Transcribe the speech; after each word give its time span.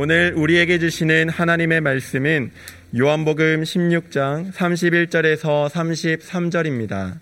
오늘 0.00 0.32
우리에게 0.36 0.78
주시는 0.78 1.28
하나님의 1.28 1.80
말씀은 1.80 2.52
요한복음 2.96 3.64
16장 3.64 4.52
31절에서 4.52 5.68
33절입니다. 5.68 7.18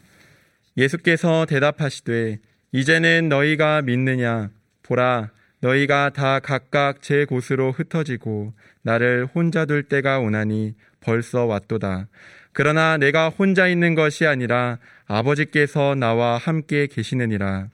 예수께서 0.76 1.46
대답하시되 1.46 2.38
이제는 2.72 3.30
너희가 3.30 3.80
믿느냐 3.80 4.50
보라 4.82 5.30
너희가 5.60 6.10
다 6.10 6.38
각각 6.38 7.00
제 7.00 7.24
곳으로 7.24 7.72
흩어지고 7.72 8.52
나를 8.82 9.26
혼자 9.34 9.64
둘 9.64 9.82
때가 9.84 10.18
오나니 10.18 10.74
벌써 11.00 11.46
왔도다. 11.46 12.08
그러나 12.52 12.98
내가 12.98 13.30
혼자 13.30 13.68
있는 13.68 13.94
것이 13.94 14.26
아니라 14.26 14.76
아버지께서 15.06 15.94
나와 15.94 16.36
함께 16.36 16.88
계시느니라. 16.88 17.68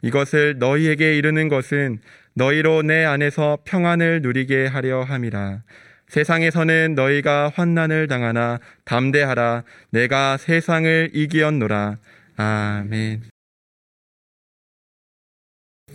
이것을 0.00 0.56
너희에게 0.58 1.18
이르는 1.18 1.48
것은 1.48 1.98
너희로 2.36 2.82
내 2.82 3.04
안에서 3.04 3.58
평안을 3.64 4.20
누리게 4.22 4.66
하려 4.66 5.02
함이라. 5.02 5.62
세상에서는 6.08 6.94
너희가 6.94 7.50
환난을 7.54 8.08
당하나 8.08 8.60
담대하라. 8.84 9.64
내가 9.90 10.36
세상을 10.36 11.10
이기었노라. 11.14 11.96
아멘. 12.36 13.22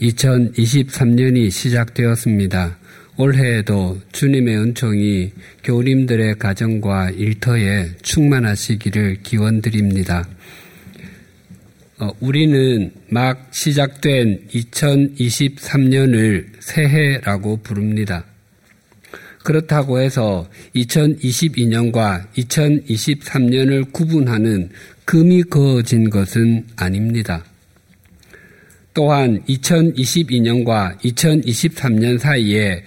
2023년이 0.02 1.52
시작되었습니다. 1.52 2.77
올해에도 3.17 3.99
주님의 4.11 4.58
은총이 4.58 5.33
교우님들의 5.63 6.39
가정과 6.39 7.11
일터에 7.11 7.97
충만하시기를 8.02 9.21
기원드립니다. 9.21 10.27
어, 12.01 12.11
우리는 12.19 12.91
막 13.09 13.49
시작된 13.51 14.47
2023년을 14.47 16.47
새해라고 16.59 17.57
부릅니다. 17.57 18.25
그렇다고 19.43 19.99
해서 19.99 20.49
2022년과 20.75 22.25
2023년을 22.33 23.93
구분하는 23.93 24.71
금이 25.05 25.43
그어진 25.43 26.09
것은 26.09 26.66
아닙니다. 26.75 27.45
또한 28.95 29.43
2022년과 29.47 30.97
2023년 31.02 32.17
사이에 32.17 32.83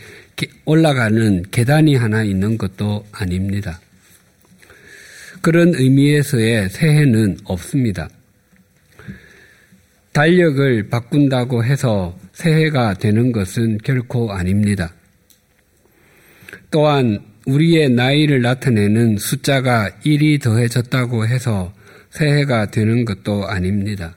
올라가는 0.64 1.44
계단이 1.52 1.94
하나 1.94 2.24
있는 2.24 2.58
것도 2.58 3.06
아닙니다. 3.12 3.80
그런 5.40 5.72
의미에서의 5.76 6.68
새해는 6.70 7.38
없습니다. 7.44 8.08
달력을 10.14 10.90
바꾼다고 10.90 11.64
해서 11.64 12.16
새해가 12.32 12.94
되는 12.94 13.32
것은 13.32 13.78
결코 13.78 14.32
아닙니다. 14.32 14.94
또한 16.70 17.18
우리의 17.46 17.90
나이를 17.90 18.40
나타내는 18.40 19.18
숫자가 19.18 19.90
1이 20.06 20.40
더해졌다고 20.40 21.26
해서 21.26 21.74
새해가 22.10 22.70
되는 22.70 23.04
것도 23.04 23.48
아닙니다. 23.48 24.16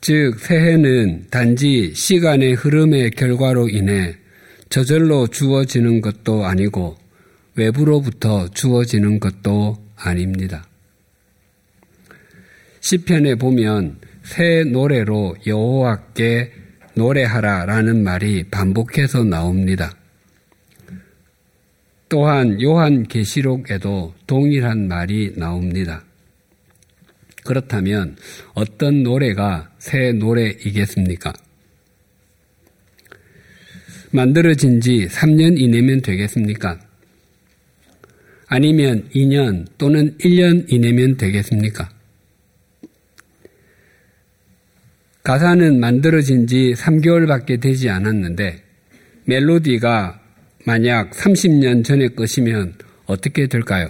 즉, 0.00 0.38
새해는 0.38 1.26
단지 1.30 1.92
시간의 1.92 2.54
흐름의 2.54 3.10
결과로 3.10 3.68
인해 3.68 4.14
저절로 4.68 5.26
주어지는 5.26 6.00
것도 6.00 6.46
아니고 6.46 6.96
외부로부터 7.56 8.48
주어지는 8.48 9.18
것도 9.18 9.76
아닙니다. 9.96 10.64
시편에 12.82 13.36
보면 13.36 13.98
새 14.24 14.64
노래로 14.64 15.36
여호와께 15.46 16.52
노래하라라는 16.94 18.02
말이 18.02 18.42
반복해서 18.50 19.22
나옵니다. 19.24 19.96
또한 22.08 22.60
요한 22.60 23.04
계시록에도 23.04 24.14
동일한 24.26 24.88
말이 24.88 25.32
나옵니다. 25.36 26.04
그렇다면 27.44 28.16
어떤 28.52 29.04
노래가 29.04 29.70
새 29.78 30.12
노래이겠습니까? 30.12 31.32
만들어진 34.10 34.80
지 34.80 35.06
3년 35.08 35.58
이내면 35.58 36.02
되겠습니까? 36.02 36.80
아니면 38.48 39.08
2년 39.14 39.66
또는 39.78 40.18
1년 40.18 40.70
이내면 40.70 41.16
되겠습니까? 41.16 42.01
가사는 45.22 45.78
만들어진 45.78 46.46
지 46.46 46.74
3개월밖에 46.76 47.60
되지 47.60 47.88
않았는데 47.88 48.62
멜로디가 49.26 50.20
만약 50.64 51.10
30년 51.12 51.84
전의 51.84 52.16
것이면 52.16 52.74
어떻게 53.06 53.46
될까요? 53.46 53.88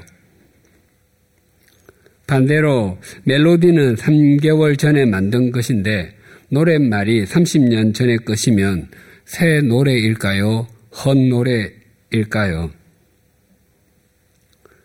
반대로 2.26 2.98
멜로디는 3.24 3.96
3개월 3.96 4.78
전에 4.78 5.06
만든 5.06 5.52
것인데 5.52 6.14
노랫말이 6.50 7.24
30년 7.24 7.94
전의 7.94 8.18
것이면 8.18 8.88
새 9.24 9.60
노래일까요? 9.62 10.66
헛 10.90 11.16
노래일까요? 11.16 12.70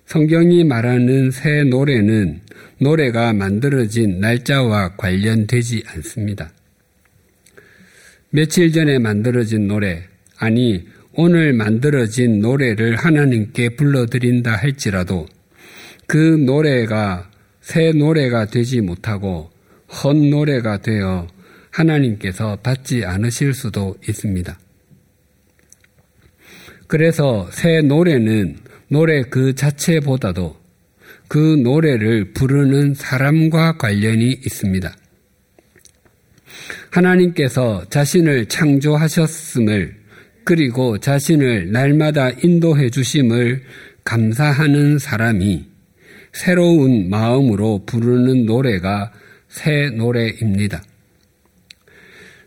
성경이 0.07 0.63
말하는 0.63 1.31
새 1.31 1.65
노래는 1.65 2.39
노래가 2.79 3.33
만들어진 3.33 4.21
날짜와 4.21 4.95
관련되지 4.95 5.83
않습니다. 5.85 6.49
며칠 8.29 8.71
전에 8.71 8.99
만들어진 8.99 9.67
노래, 9.67 10.03
아니, 10.37 10.87
오늘 11.13 11.51
만들어진 11.51 12.39
노래를 12.39 12.95
하나님께 12.95 13.75
불러드린다 13.75 14.55
할지라도 14.55 15.27
그 16.05 16.15
노래가 16.15 17.29
새 17.59 17.91
노래가 17.91 18.45
되지 18.45 18.79
못하고 18.79 19.49
헛 19.89 20.15
노래가 20.15 20.77
되어 20.77 21.27
하나님께서 21.71 22.55
받지 22.63 23.03
않으실 23.03 23.53
수도 23.53 23.97
있습니다. 24.07 24.57
그래서 26.87 27.49
새 27.51 27.81
노래는 27.81 28.67
노래 28.89 29.21
그 29.23 29.53
자체보다도 29.53 30.55
그 31.27 31.37
노래를 31.37 32.33
부르는 32.33 32.93
사람과 32.93 33.77
관련이 33.77 34.31
있습니다. 34.45 34.95
하나님께서 36.91 37.85
자신을 37.89 38.47
창조하셨음을 38.47 39.95
그리고 40.43 40.97
자신을 40.97 41.71
날마다 41.71 42.29
인도해 42.29 42.89
주심을 42.89 43.63
감사하는 44.05 44.97
사람이 44.99 45.65
새로운 46.31 47.09
마음으로 47.09 47.83
부르는 47.85 48.45
노래가 48.45 49.11
새 49.49 49.89
노래입니다. 49.89 50.81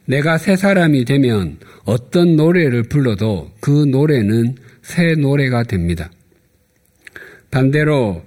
내가 0.06 0.38
새 0.38 0.56
사람이 0.56 1.04
되면 1.04 1.58
어떤 1.84 2.36
노래를 2.36 2.84
불러도 2.84 3.52
그 3.60 3.84
노래는 3.84 4.56
새 4.82 5.14
노래가 5.14 5.64
됩니다. 5.64 6.10
반대로 7.50 8.24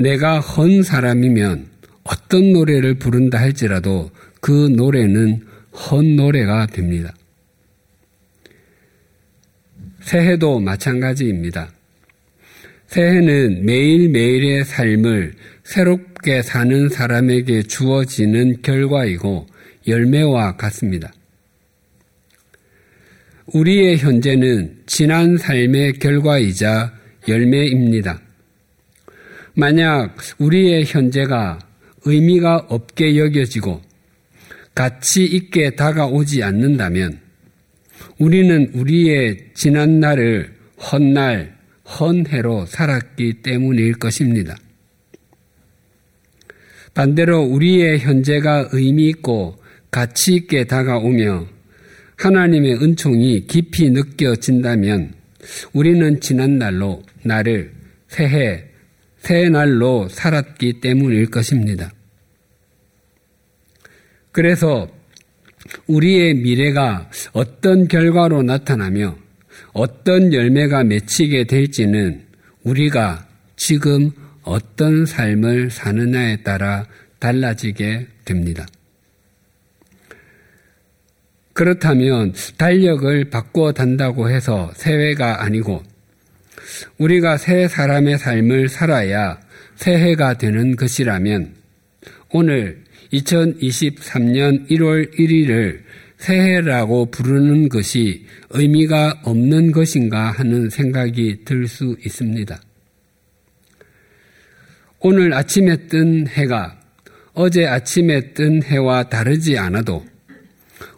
내가 0.00 0.40
헌 0.40 0.82
사람이면 0.82 1.66
어떤 2.04 2.52
노래를 2.52 2.94
부른다 2.94 3.38
할지라도 3.38 4.10
그 4.40 4.68
노래는 4.68 5.42
헌 5.72 6.16
노래가 6.16 6.66
됩니다. 6.66 7.14
새해도 10.00 10.60
마찬가지입니다. 10.60 11.70
새해는 12.86 13.66
매일매일의 13.66 14.64
삶을 14.64 15.34
새롭게 15.64 16.42
사는 16.42 16.88
사람에게 16.88 17.64
주어지는 17.64 18.62
결과이고 18.62 19.46
열매와 19.88 20.56
같습니다. 20.56 21.12
우리의 23.46 23.98
현재는 23.98 24.82
지난 24.86 25.36
삶의 25.36 25.94
결과이자 25.94 26.92
열매입니다. 27.28 28.20
만약 29.58 30.14
우리의 30.36 30.84
현재가 30.84 31.58
의미가 32.04 32.66
없게 32.68 33.16
여겨지고 33.16 33.80
가치 34.74 35.24
있게 35.24 35.70
다가오지 35.70 36.42
않는다면 36.42 37.18
우리는 38.18 38.70
우리의 38.74 39.52
지난 39.54 39.98
날을 39.98 40.54
헛날, 40.76 41.56
헌해로 41.86 42.66
살았기 42.66 43.40
때문일 43.40 43.94
것입니다. 43.94 44.54
반대로 46.92 47.40
우리의 47.40 48.00
현재가 48.00 48.68
의미 48.72 49.08
있고 49.08 49.56
가치 49.90 50.34
있게 50.34 50.64
다가오며 50.64 51.46
하나님의 52.16 52.82
은총이 52.82 53.46
깊이 53.46 53.88
느껴진다면 53.88 55.14
우리는 55.72 56.20
지난 56.20 56.58
날로 56.58 57.02
나를 57.22 57.72
새해 58.08 58.75
새 59.26 59.48
날로 59.48 60.08
살았기 60.08 60.74
때문일 60.74 61.32
것입니다. 61.32 61.90
그래서 64.30 64.88
우리의 65.88 66.34
미래가 66.34 67.10
어떤 67.32 67.88
결과로 67.88 68.44
나타나며 68.44 69.16
어떤 69.72 70.32
열매가 70.32 70.84
맺히게 70.84 71.42
될지는 71.48 72.24
우리가 72.62 73.26
지금 73.56 74.12
어떤 74.42 75.04
삶을 75.04 75.72
사느냐에 75.72 76.44
따라 76.44 76.86
달라지게 77.18 78.06
됩니다. 78.24 78.64
그렇다면 81.52 82.32
달력을 82.58 83.28
바꾸어 83.30 83.72
단다고 83.72 84.30
해서 84.30 84.70
새해가 84.76 85.42
아니고 85.42 85.82
우리가 86.98 87.36
새 87.36 87.68
사람의 87.68 88.18
삶을 88.18 88.68
살아야 88.68 89.38
새해가 89.76 90.38
되는 90.38 90.76
것이라면 90.76 91.54
오늘 92.30 92.82
2023년 93.12 94.68
1월 94.70 95.16
1일을 95.18 95.80
새해라고 96.18 97.10
부르는 97.10 97.68
것이 97.68 98.24
의미가 98.50 99.20
없는 99.24 99.72
것인가 99.72 100.30
하는 100.30 100.70
생각이 100.70 101.44
들 101.44 101.68
수 101.68 101.96
있습니다. 102.04 102.60
오늘 105.00 105.34
아침에 105.34 105.76
뜬 105.88 106.26
해가 106.26 106.80
어제 107.34 107.66
아침에 107.66 108.32
뜬 108.32 108.62
해와 108.62 109.04
다르지 109.08 109.58
않아도 109.58 110.04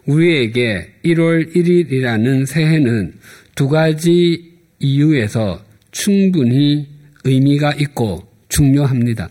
우리에게 0.05 0.95
1월 1.05 1.53
1일이라는 1.53 2.45
새해는 2.45 3.13
두 3.55 3.67
가지 3.67 4.48
이유에서 4.79 5.63
충분히 5.91 6.87
의미가 7.23 7.73
있고 7.73 8.27
중요합니다. 8.49 9.29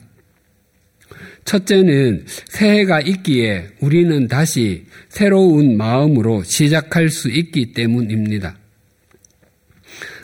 첫째는 1.44 2.26
새해가 2.26 3.00
있기에 3.00 3.68
우리는 3.80 4.28
다시 4.28 4.84
새로운 5.08 5.76
마음으로 5.76 6.42
시작할 6.42 7.08
수 7.08 7.30
있기 7.30 7.72
때문입니다. 7.72 8.58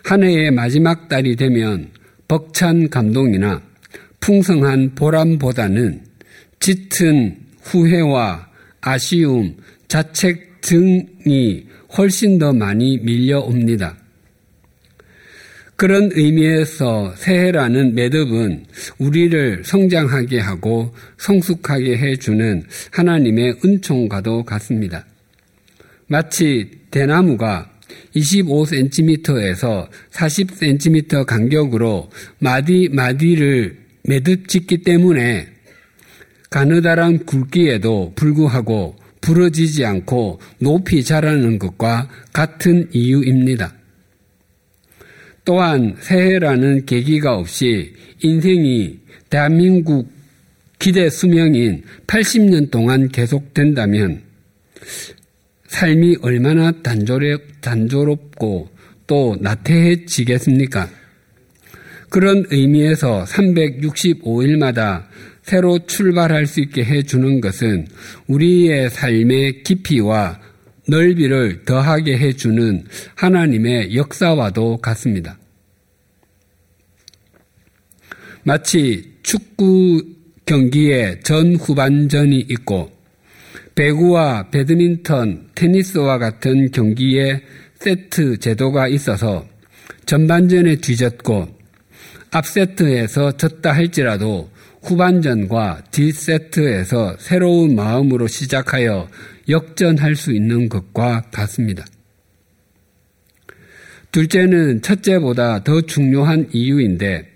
한 0.05 0.23
해의 0.23 0.51
마지막 0.51 1.09
달이 1.09 1.37
되면 1.37 1.91
벅찬 2.29 2.91
감동이나 2.91 3.63
풍성한 4.21 4.95
보람보다는 4.95 6.05
짙은 6.61 7.39
후회와 7.63 8.49
아쉬움, 8.83 9.57
자책 9.89 10.61
등이 10.61 11.67
훨씬 11.97 12.39
더 12.39 12.53
많이 12.53 12.99
밀려옵니다. 12.99 14.04
그런 15.77 16.11
의미에서 16.13 17.15
새해라는 17.17 17.95
매듭은 17.95 18.67
우리를 18.99 19.63
성장하게 19.65 20.39
하고 20.39 20.95
성숙하게 21.19 21.97
해주는 21.97 22.63
하나님의 22.93 23.57
은총과도 23.65 24.45
같습니다. 24.45 25.05
마치 26.07 26.71
대나무가 26.91 27.71
25cm에서 28.15 29.89
40cm 30.13 31.27
간격으로 31.27 32.11
마디 32.39 32.89
마디를 32.93 33.79
매듭 34.05 34.49
짓기 34.49 34.83
때문에 34.83 35.49
가느다란 36.51 37.25
굵기에도 37.25 38.13
불구하고 38.15 38.97
부러지지 39.21 39.85
않고 39.85 40.41
높이 40.59 41.03
자라는 41.03 41.59
것과 41.59 42.09
같은 42.33 42.89
이유입니다. 42.93 43.73
또한 45.45 45.97
새해라는 46.01 46.87
계기가 46.87 47.37
없이 47.37 47.93
인생이 48.23 48.99
대한민국 49.31 50.11
기대 50.79 51.11
수명인 51.11 51.83
80년 52.07 52.71
동안 52.71 53.09
계속된다면 53.09 54.23
삶이 55.69 56.17
얼마나 56.23 56.71
단조롭, 56.83 57.61
단조롭 57.61 58.37
고 58.37 58.75
또 59.07 59.37
나태해지겠습니까? 59.41 60.89
그런 62.09 62.45
의미에서 62.51 63.25
365일마다 63.25 65.05
새로 65.43 65.79
출발할 65.87 66.47
수 66.47 66.61
있게 66.61 66.85
해주는 66.85 67.41
것은 67.41 67.87
우리의 68.29 68.89
삶의 68.91 69.63
깊이와 69.63 70.41
넓이를 70.87 71.65
더하게 71.65 72.19
해주는 72.19 72.85
하나님의 73.15 73.95
역사와도 73.97 74.79
같습니다. 74.79 75.39
마치 78.43 79.15
축구 79.23 80.03
경기에 80.45 81.21
전 81.21 81.57
후반전이 81.57 82.47
있고 82.51 82.93
배구와 83.75 84.51
배드민턴, 84.51 85.49
테니스와 85.55 86.19
같은 86.19 86.71
경기에 86.71 87.43
세트 87.77 88.39
제도가 88.39 88.89
있어서 88.89 89.47
전반전에 90.07 90.77
뒤졌고 90.77 91.49
앞세트에서 92.31 93.33
졌다 93.37 93.73
할지라도 93.73 94.51
후반전과 94.83 95.85
뒷세트에서 95.91 97.17
새로운 97.19 97.75
마음으로 97.75 98.27
시작하여 98.27 99.09
역전할 99.49 100.17
수 100.17 100.33
있는 100.33 100.69
것과 100.69 101.23
같습니다. 101.33 101.85
둘째는 104.13 104.83
첫째보다 104.83 105.65
더 105.65 105.81
중요한 105.81 106.49
이유인데 106.53 107.29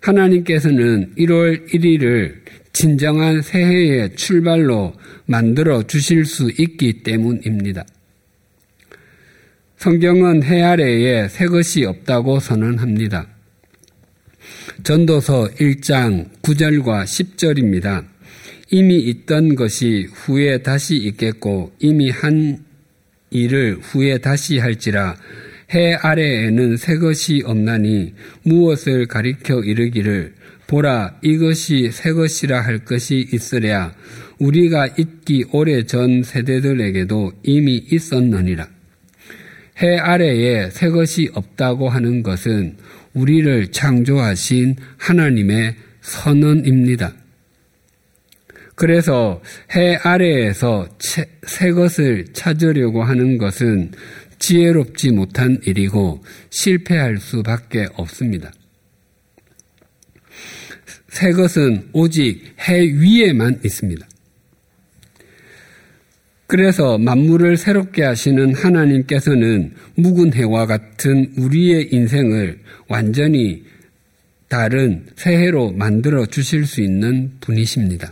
하나님께서는 0.00 1.14
1월 1.16 1.68
1일을 1.68 2.40
진정한 2.72 3.42
새해의 3.42 4.14
출발로 4.14 4.94
만들어 5.26 5.82
주실 5.82 6.24
수 6.24 6.50
있기 6.56 7.02
때문입니다. 7.02 7.84
성경은 9.76 10.42
해 10.44 10.62
아래에 10.62 11.28
새 11.28 11.46
것이 11.46 11.84
없다고 11.84 12.38
선언합니다. 12.38 13.26
전도서 14.82 15.48
1장 15.58 16.28
9절과 16.42 17.04
10절입니다. 17.04 18.04
이미 18.70 18.98
있던 18.98 19.54
것이 19.54 20.06
후에 20.12 20.62
다시 20.62 20.96
있겠고 20.96 21.72
이미 21.78 22.10
한 22.10 22.64
일을 23.30 23.78
후에 23.80 24.18
다시 24.18 24.58
할지라 24.58 25.16
해 25.74 25.94
아래에는 25.94 26.76
새 26.76 26.96
것이 26.98 27.42
없나니 27.44 28.14
무엇을 28.42 29.06
가리켜 29.06 29.60
이르기를 29.60 30.34
보라 30.66 31.18
이것이 31.22 31.90
새 31.92 32.12
것이라 32.12 32.60
할 32.60 32.84
것이 32.84 33.26
있으랴 33.32 33.92
우리가 34.38 34.86
있기 34.98 35.44
오래 35.52 35.84
전 35.84 36.22
세대들에게도 36.22 37.32
이미 37.42 37.84
있었느니라. 37.90 38.68
해 39.82 39.98
아래에 39.98 40.70
새 40.70 40.88
것이 40.90 41.28
없다고 41.34 41.88
하는 41.88 42.22
것은 42.22 42.76
우리를 43.14 43.70
창조하신 43.72 44.76
하나님의 44.96 45.74
선언입니다. 46.00 47.19
그래서 48.80 49.42
해 49.76 49.96
아래에서 49.96 50.88
새 51.46 51.70
것을 51.72 52.24
찾으려고 52.32 53.02
하는 53.02 53.36
것은 53.36 53.90
지혜롭지 54.38 55.10
못한 55.10 55.60
일이고 55.66 56.24
실패할 56.48 57.18
수밖에 57.18 57.88
없습니다. 57.92 58.50
새 61.10 61.32
것은 61.32 61.90
오직 61.92 62.54
해 62.66 62.80
위에만 62.80 63.60
있습니다. 63.62 64.08
그래서 66.46 66.96
만물을 66.96 67.58
새롭게 67.58 68.02
하시는 68.02 68.54
하나님께서는 68.54 69.74
묵은 69.96 70.32
해와 70.32 70.64
같은 70.64 71.34
우리의 71.36 71.92
인생을 71.92 72.60
완전히 72.88 73.62
다른 74.48 75.04
새해로 75.16 75.70
만들어 75.72 76.24
주실 76.24 76.64
수 76.64 76.80
있는 76.80 77.32
분이십니다. 77.42 78.08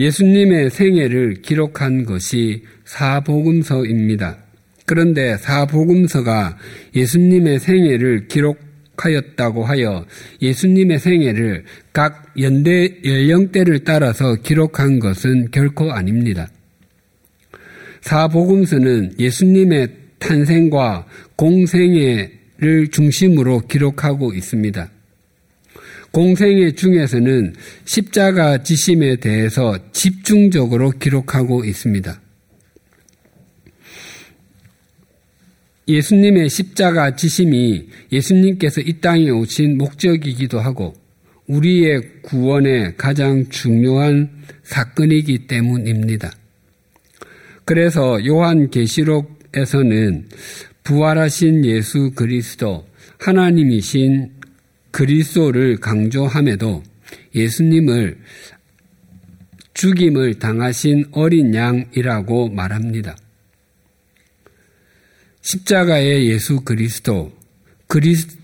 예수님의 0.00 0.70
생애를 0.70 1.42
기록한 1.42 2.06
것이 2.06 2.62
사복음서입니다. 2.86 4.38
그런데 4.86 5.36
사복음서가 5.36 6.56
예수님의 6.96 7.60
생애를 7.60 8.26
기록하였다고 8.26 9.62
하여 9.64 10.06
예수님의 10.40 10.98
생애를 10.98 11.64
각 11.92 12.32
연대 12.40 12.96
연령대를 13.04 13.84
따라서 13.84 14.36
기록한 14.36 15.00
것은 15.00 15.50
결코 15.50 15.92
아닙니다. 15.92 16.48
사복음서는 18.00 19.16
예수님의 19.18 19.88
탄생과 20.18 21.06
공생애를 21.36 22.88
중심으로 22.90 23.66
기록하고 23.68 24.32
있습니다. 24.32 24.90
공생애 26.12 26.72
중에서는 26.72 27.54
십자가 27.84 28.62
지심에 28.62 29.16
대해서 29.16 29.78
집중적으로 29.92 30.90
기록하고 30.90 31.64
있습니다. 31.64 32.20
예수님의 35.86 36.48
십자가 36.48 37.16
지심이 37.16 37.88
예수님께서 38.12 38.80
이 38.80 39.00
땅에 39.00 39.30
오신 39.30 39.76
목적이기도 39.78 40.60
하고 40.60 40.94
우리의 41.46 42.22
구원의 42.22 42.96
가장 42.96 43.48
중요한 43.48 44.30
사건이기 44.62 45.46
때문입니다. 45.48 46.30
그래서 47.64 48.24
요한 48.24 48.70
계시록에서는 48.70 50.28
부활하신 50.84 51.64
예수 51.64 52.12
그리스도, 52.14 52.86
하나님이신 53.18 54.30
그리스도를 54.90 55.78
강조함에도 55.78 56.82
예수님을 57.34 58.18
죽임을 59.74 60.38
당하신 60.38 61.06
어린 61.12 61.54
양이라고 61.54 62.50
말합니다. 62.50 63.16
십자가의 65.42 66.28
예수 66.28 66.60
그리스도, 66.60 67.32
그리스, 67.86 68.36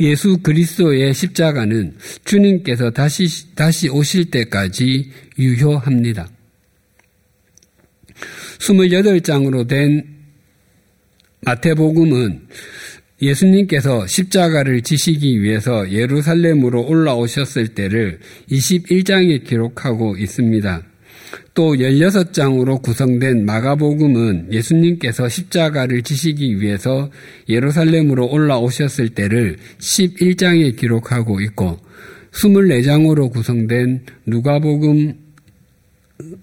예수 0.00 0.38
그리스도의 0.38 1.12
십자가는 1.12 1.96
주님께서 2.24 2.90
다시, 2.90 3.54
다시 3.56 3.88
오실 3.88 4.30
때까지 4.30 5.10
유효합니다. 5.38 6.28
28장으로 8.60 9.66
된 9.66 10.18
마태복음은 11.40 12.48
예수님께서 13.20 14.06
십자가를 14.06 14.82
지시기 14.82 15.42
위해서 15.42 15.90
예루살렘으로 15.90 16.86
올라오셨을 16.86 17.68
때를 17.68 18.20
21장에 18.50 19.44
기록하고 19.44 20.16
있습니다. 20.16 20.82
또 21.54 21.74
16장으로 21.74 22.80
구성된 22.80 23.44
마가복음은 23.44 24.52
예수님께서 24.52 25.28
십자가를 25.28 26.02
지시기 26.02 26.60
위해서 26.60 27.10
예루살렘으로 27.48 28.28
올라오셨을 28.28 29.10
때를 29.10 29.56
11장에 29.78 30.76
기록하고 30.76 31.40
있고 31.40 31.78
24장으로 32.32 33.32
구성된 33.32 34.04
누가복음 34.26 35.27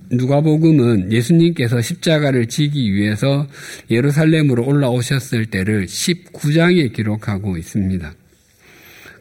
누가복음은 0.10 1.12
예수님께서 1.12 1.82
십자가를 1.82 2.48
지기 2.48 2.94
위해서 2.94 3.48
예루살렘으로 3.90 4.66
올라오셨을 4.66 5.48
때를 5.48 5.86
19장에 5.86 6.94
기록하고 6.94 7.58
있습니다. 7.58 8.14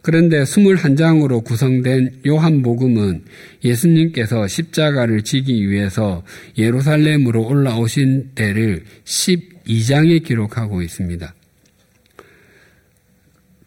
그런데 0.03 0.43
21장으로 0.43 1.43
구성된 1.43 2.21
요한복음은 2.27 3.25
예수님께서 3.65 4.47
십자가를 4.47 5.23
지기 5.23 5.69
위해서 5.71 6.23
예루살렘으로 6.59 7.47
올라오신 7.47 8.33
때를 8.35 8.85
12장에 9.05 10.23
기록하고 10.23 10.83
있습니다. 10.83 11.35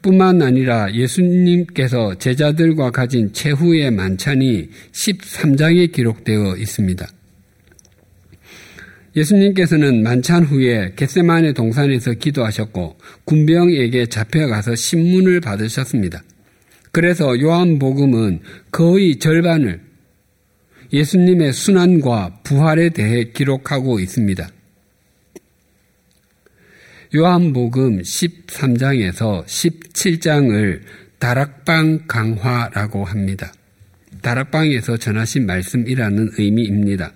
뿐만 0.08 0.42
아니라 0.42 0.94
예수님께서 0.94 2.16
제자들과 2.16 2.92
가진 2.92 3.34
최후의 3.34 3.92
만찬이 3.92 4.70
13장에 4.94 5.92
기록되어 5.92 6.56
있습니다. 6.56 7.06
예수님께서는 9.18 10.04
만찬 10.04 10.46
후에 10.46 10.94
겟세만의 10.96 11.54
동산에서 11.56 12.14
기도하셨고 12.14 12.98
군병에게 13.26 14.06
잡혀가서 14.06 14.76
신문을 14.76 15.42
받으셨습니다. 15.42 16.24
그래서 16.94 17.38
요한복음은 17.38 18.40
거의 18.72 19.20
절반을 19.20 19.82
예수님의 20.94 21.52
순환과 21.52 22.44
부활에 22.44 22.90
대해 22.90 23.26
기록하고 23.34 24.00
있습니다. 24.00 24.48
요한복음 27.16 28.02
13장에서 28.02 29.46
17장을 29.46 30.82
다락방 31.20 32.02
강화라고 32.08 33.06
합니다. 33.06 33.54
다락방에서 34.22 34.98
전하신 34.98 35.46
말씀이라는 35.46 36.32
의미입니다. 36.38 37.14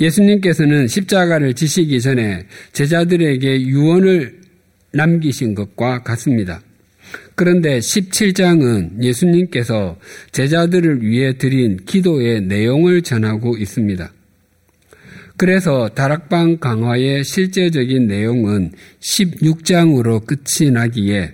예수님께서는 0.00 0.88
십자가를 0.88 1.54
지시기 1.54 2.00
전에 2.00 2.46
제자들에게 2.72 3.62
유언을 3.62 4.40
남기신 4.92 5.54
것과 5.54 6.02
같습니다. 6.02 6.60
그런데 7.36 7.78
17장은 7.78 9.02
예수님께서 9.02 9.96
제자들을 10.32 11.02
위해 11.02 11.38
드린 11.38 11.76
기도의 11.84 12.42
내용을 12.42 13.02
전하고 13.02 13.56
있습니다. 13.56 14.12
그래서 15.36 15.88
다락방 15.88 16.58
강화의 16.58 17.22
실제적인 17.22 18.06
내용은 18.06 18.72
16장으로 19.00 20.24
끝이 20.24 20.70
나기에 20.70 21.32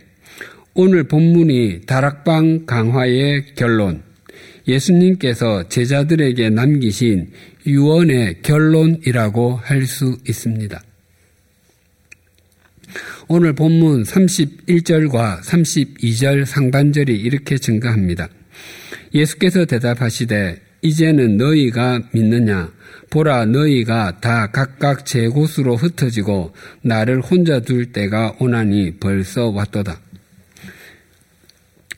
오늘 0.75 1.05
본문이 1.05 1.83
다락방 1.87 2.67
강화의 2.67 3.55
결론, 3.55 4.03
예수님께서 4.67 5.69
제자들에게 5.69 6.51
남기신 6.51 7.31
유언의 7.67 8.43
결론이라고 8.43 9.57
할 9.57 9.87
수 9.87 10.17
있습니다. 10.29 10.83
오늘 13.29 13.53
본문 13.55 14.03
31절과 14.03 15.43
32절 15.43 16.45
상반절이 16.45 17.15
이렇게 17.15 17.57
증가합니다. 17.57 18.29
예수께서 19.15 19.65
대답하시되 19.65 20.61
이제는 20.83 21.37
너희가 21.37 22.09
믿느냐 22.13 22.73
보라 23.13 23.45
너희가 23.45 24.21
다 24.21 24.51
각각 24.51 25.05
제 25.05 25.29
곳으로 25.29 25.77
흩어지고 25.77 26.55
나를 26.81 27.21
혼자 27.21 27.61
둘 27.61 27.93
때가 27.93 28.37
오나니 28.39 28.97
벌써 28.99 29.51
왔도다. 29.51 30.01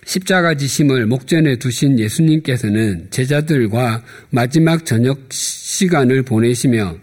십자가 0.04 0.56
지심을 0.56 1.06
목전에 1.06 1.56
두신 1.56 2.00
예수님께서는 2.00 3.06
제자들과 3.10 4.02
마지막 4.30 4.84
저녁 4.84 5.20
시간을 5.30 6.24
보내시며 6.24 6.96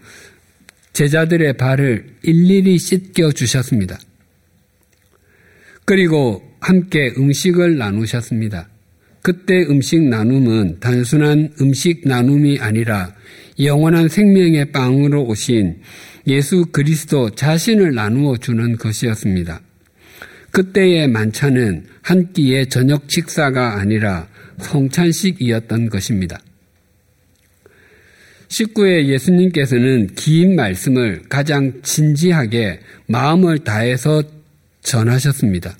제자들의 0.92 1.56
발을 1.56 2.04
일일이 2.22 2.78
씻겨 2.78 3.32
주셨습니다. 3.32 3.98
그리고 5.86 6.42
함께 6.60 7.14
음식을 7.16 7.78
나누셨습니다. 7.78 8.68
그때 9.22 9.62
음식 9.70 10.02
나눔은 10.02 10.80
단순한 10.80 11.54
음식 11.62 12.06
나눔이 12.06 12.58
아니라 12.60 13.14
영원한 13.64 14.08
생명의 14.08 14.72
빵으로 14.72 15.24
오신 15.24 15.80
예수 16.26 16.66
그리스도 16.72 17.30
자신을 17.30 17.94
나누어 17.94 18.36
주는 18.36 18.76
것이었습니다. 18.76 19.60
그때의 20.50 21.08
만찬은 21.08 21.86
한 22.02 22.32
끼의 22.32 22.68
저녁 22.68 23.04
식사가 23.08 23.78
아니라 23.80 24.28
성찬식이었던 24.58 25.88
것입니다. 25.88 26.38
19회 28.48 29.06
예수님께서는 29.06 30.08
긴 30.14 30.56
말씀을 30.56 31.22
가장 31.28 31.80
진지하게 31.82 32.80
마음을 33.06 33.60
다해서 33.60 34.22
전하셨습니다. 34.82 35.76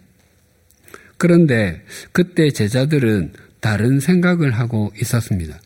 그런데 1.19 1.83
그때 2.13 2.51
제자들은 2.51 3.33
다른 3.61 4.01
생각을 4.01 4.53
하고 4.53 4.91
있었습니다. 5.01 5.61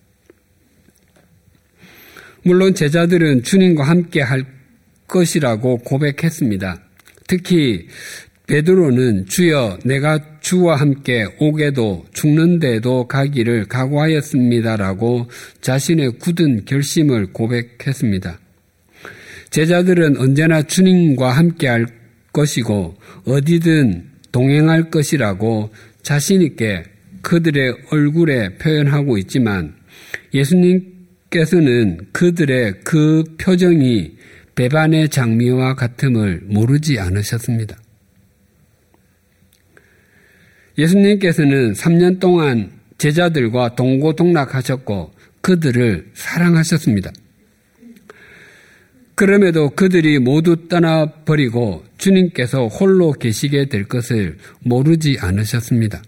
물론 2.46 2.74
제자들은 2.74 3.42
주님과 3.42 3.82
함께 3.82 4.20
할 4.20 4.44
것이라고 5.08 5.78
고백했습니다. 5.78 6.80
특히 7.26 7.88
베드로는 8.46 9.26
주여 9.26 9.80
내가 9.84 10.20
주와 10.38 10.76
함께 10.76 11.26
오게도 11.40 12.06
죽는데도 12.12 13.08
가기를 13.08 13.64
각오하였습니다라고 13.64 15.28
자신의 15.60 16.20
굳은 16.20 16.66
결심을 16.66 17.32
고백했습니다. 17.32 18.38
제자들은 19.50 20.16
언제나 20.16 20.62
주님과 20.62 21.32
함께 21.32 21.66
할 21.66 21.86
것이고 22.32 22.94
어디든 23.26 24.04
동행할 24.30 24.92
것이라고 24.92 25.70
자신있게 26.02 26.84
그들의 27.22 27.76
얼굴에 27.90 28.50
표현하고 28.58 29.18
있지만 29.18 29.74
예수님 30.32 30.95
께서는 31.36 31.98
그들의 32.12 32.80
그 32.82 33.22
표정이 33.38 34.16
배반의 34.54 35.10
장미와 35.10 35.74
같음을 35.74 36.40
모르지 36.44 36.98
않으셨습니다. 36.98 37.76
예수님께서는 40.78 41.74
3년 41.74 42.20
동안 42.20 42.70
제자들과 42.96 43.74
동고동락하셨고 43.74 45.12
그들을 45.42 46.10
사랑하셨습니다. 46.14 47.12
그럼에도 49.14 49.68
그들이 49.70 50.18
모두 50.18 50.68
떠나버리고 50.68 51.84
주님께서 51.98 52.66
홀로 52.68 53.12
계시게 53.12 53.66
될 53.66 53.84
것을 53.84 54.38
모르지 54.60 55.18
않으셨습니다. 55.20 56.02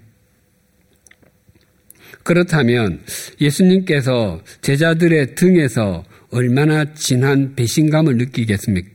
그렇다면 2.29 3.01
예수님께서 3.41 4.43
제자들의 4.61 5.35
등에서 5.35 6.05
얼마나 6.31 6.93
진한 6.93 7.55
배신감을 7.55 8.19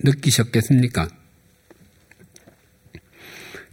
느끼셨겠습니까? 0.04 1.08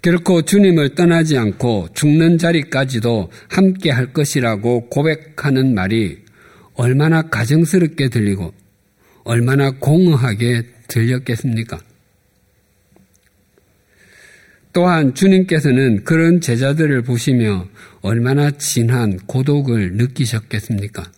결코 0.00 0.40
주님을 0.40 0.94
떠나지 0.94 1.36
않고 1.36 1.88
죽는 1.92 2.38
자리까지도 2.38 3.30
함께 3.50 3.90
할 3.90 4.14
것이라고 4.14 4.88
고백하는 4.88 5.74
말이 5.74 6.20
얼마나 6.72 7.20
가정스럽게 7.20 8.08
들리고 8.08 8.54
얼마나 9.24 9.72
공허하게 9.72 10.68
들렸겠습니까? 10.88 11.80
또한 14.72 15.14
주님께서는 15.14 16.04
그런 16.04 16.40
제자들을 16.40 17.02
보시며 17.02 17.66
얼마나 18.02 18.50
진한 18.52 19.16
고독을 19.26 19.94
느끼셨겠습니까? 19.94 21.10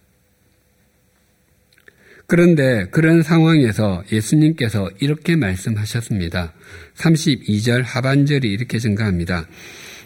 그런데 2.27 2.87
그런 2.91 3.23
상황에서 3.23 4.03
예수님께서 4.11 4.91
이렇게 5.01 5.37
말씀하셨습니다. 5.37 6.55
32절 6.97 7.83
하반절이 7.85 8.51
이렇게 8.51 8.79
증가합니다. 8.79 9.47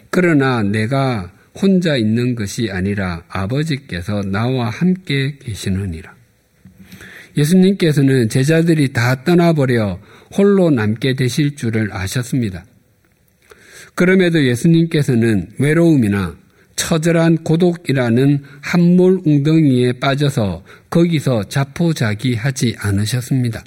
그러나 0.09 0.61
내가 0.61 1.31
혼자 1.55 1.95
있는 1.95 2.35
것이 2.35 2.69
아니라 2.69 3.23
아버지께서 3.29 4.23
나와 4.23 4.69
함께 4.69 5.37
계시느니라. 5.39 6.13
예수님께서는 7.37 8.27
제자들이 8.27 8.91
다 8.91 9.23
떠나버려 9.23 9.99
홀로 10.35 10.69
남게 10.69 11.13
되실 11.15 11.55
줄을 11.55 11.93
아셨습니다. 11.93 12.65
그럼에도 13.97 14.45
예수님께서는 14.45 15.53
외로움이나 15.57 16.37
처절한 16.75 17.37
고독이라는 17.37 18.43
한몰 18.61 19.21
웅덩이에 19.25 19.93
빠져서 19.93 20.63
거기서 20.91 21.45
자포자기하지 21.45 22.75
않으셨습니다. 22.77 23.65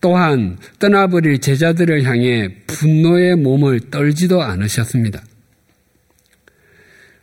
또한 0.00 0.58
떠나버릴 0.80 1.38
제자들을 1.38 2.02
향해 2.02 2.48
분노의 2.66 3.36
몸을 3.36 3.90
떨지도 3.90 4.42
않으셨습니다. 4.42 5.22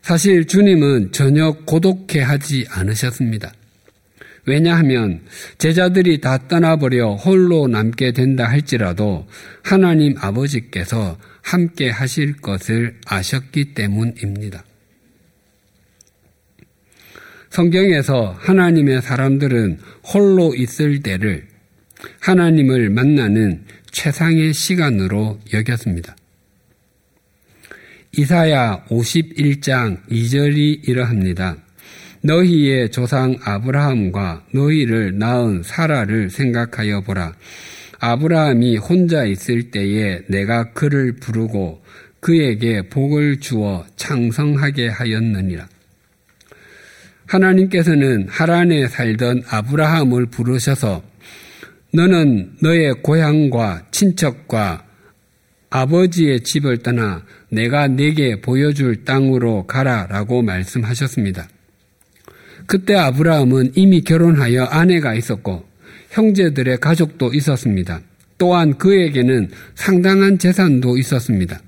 사실 0.03 0.47
주님은 0.47 1.11
전혀 1.11 1.51
고독해 1.65 2.21
하지 2.21 2.65
않으셨습니다. 2.69 3.51
왜냐하면 4.45 5.21
제자들이 5.57 6.21
다 6.21 6.47
떠나버려 6.47 7.15
홀로 7.15 7.67
남게 7.67 8.11
된다 8.11 8.45
할지라도 8.45 9.27
하나님 9.63 10.15
아버지께서 10.17 11.17
함께 11.41 11.89
하실 11.89 12.37
것을 12.37 12.99
아셨기 13.05 13.73
때문입니다. 13.73 14.63
성경에서 17.49 18.35
하나님의 18.37 19.01
사람들은 19.01 19.79
홀로 20.13 20.53
있을 20.55 21.01
때를 21.01 21.47
하나님을 22.19 22.89
만나는 22.89 23.63
최상의 23.91 24.53
시간으로 24.53 25.39
여겼습니다. 25.53 26.15
이사야 28.17 28.85
51장 28.89 30.05
2절이 30.09 30.87
이러합니다. 30.87 31.64
너희의 32.25 32.89
조상 32.89 33.37
아브라함과 33.43 34.45
너희를 34.51 35.19
낳은 35.19 35.61
사라를 35.63 36.31
생각하여 36.31 37.01
보라. 37.01 37.33
아브라함이 37.99 38.77
혼자 38.77 39.25
있을 39.25 39.69
때에 39.69 40.21
내가 40.27 40.73
그를 40.73 41.15
부르고 41.17 41.83
그에게 42.19 42.81
복을 42.89 43.39
주어 43.39 43.85
창성하게 43.95 44.89
하였느니라. 44.89 45.67
하나님께서는 47.27 48.27
하란에 48.27 48.87
살던 48.87 49.43
아브라함을 49.47 50.27
부르셔서 50.27 51.03
너는 51.93 52.53
너의 52.61 52.93
고향과 53.03 53.85
친척과 53.91 54.83
아버지의 55.69 56.41
집을 56.41 56.79
떠나 56.79 57.23
내가 57.49 57.87
내게 57.87 58.41
보여줄 58.41 59.05
땅으로 59.05 59.67
가라 59.67 60.07
라고 60.07 60.41
말씀하셨습니다. 60.41 61.47
그때 62.65 62.95
아브라함은 62.95 63.73
이미 63.75 64.01
결혼하여 64.01 64.63
아내가 64.63 65.13
있었고 65.13 65.65
형제들의 66.11 66.79
가족도 66.79 67.33
있었습니다. 67.33 68.01
또한 68.37 68.77
그에게는 68.77 69.49
상당한 69.75 70.37
재산도 70.37 70.97
있었습니다. 70.97 71.59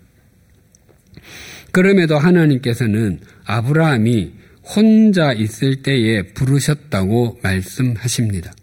그럼에도 1.72 2.18
하나님께서는 2.18 3.20
아브라함이 3.46 4.34
혼자 4.64 5.32
있을 5.34 5.82
때에 5.82 6.24
부르셨다고 6.34 7.40
말씀하십니다. 7.42 8.54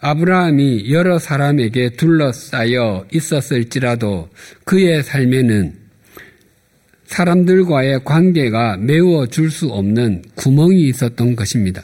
아브라함이 0.00 0.92
여러 0.92 1.18
사람에게 1.18 1.90
둘러싸여 1.90 3.06
있었을지라도 3.10 4.28
그의 4.64 5.02
삶에는 5.02 5.83
사람들과의 7.06 8.04
관계가 8.04 8.78
메워줄 8.78 9.50
수 9.50 9.68
없는 9.68 10.22
구멍이 10.34 10.88
있었던 10.88 11.36
것입니다. 11.36 11.82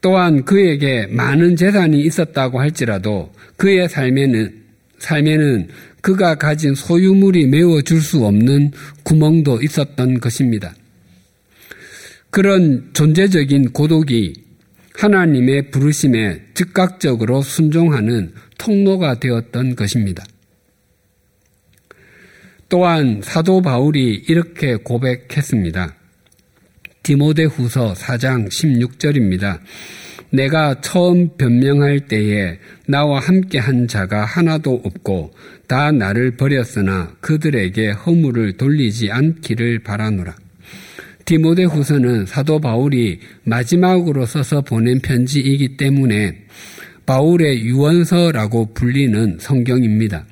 또한 0.00 0.44
그에게 0.44 1.06
많은 1.06 1.56
재산이 1.56 2.00
있었다고 2.02 2.60
할지라도 2.60 3.32
그의 3.56 3.88
삶에는 3.88 4.62
삶에는 4.98 5.68
그가 6.00 6.36
가진 6.36 6.74
소유물이 6.74 7.46
메워줄 7.48 8.00
수 8.00 8.24
없는 8.24 8.70
구멍도 9.02 9.62
있었던 9.62 10.20
것입니다. 10.20 10.74
그런 12.30 12.90
존재적인 12.92 13.72
고독이 13.72 14.34
하나님의 14.94 15.70
부르심에 15.70 16.42
즉각적으로 16.54 17.42
순종하는 17.42 18.32
통로가 18.58 19.18
되었던 19.18 19.74
것입니다. 19.74 20.24
또한 22.68 23.20
사도 23.22 23.62
바울이 23.62 24.24
이렇게 24.28 24.76
고백했습니다. 24.76 25.94
디모데 27.02 27.44
후서 27.44 27.94
4장 27.94 28.48
16절입니다. 28.48 29.60
내가 30.30 30.80
처음 30.80 31.36
변명할 31.36 32.08
때에 32.08 32.58
나와 32.88 33.20
함께 33.20 33.58
한 33.58 33.86
자가 33.86 34.24
하나도 34.24 34.82
없고 34.84 35.30
다 35.68 35.92
나를 35.92 36.36
버렸으나 36.36 37.14
그들에게 37.20 37.90
허물을 37.90 38.56
돌리지 38.56 39.12
않기를 39.12 39.80
바라노라. 39.80 40.34
디모데 41.24 41.64
후서는 41.64 42.26
사도 42.26 42.60
바울이 42.60 43.20
마지막으로 43.44 44.26
써서 44.26 44.60
보낸 44.60 45.00
편지이기 45.00 45.76
때문에 45.76 46.46
바울의 47.04 47.64
유언서라고 47.64 48.74
불리는 48.74 49.38
성경입니다. 49.40 50.24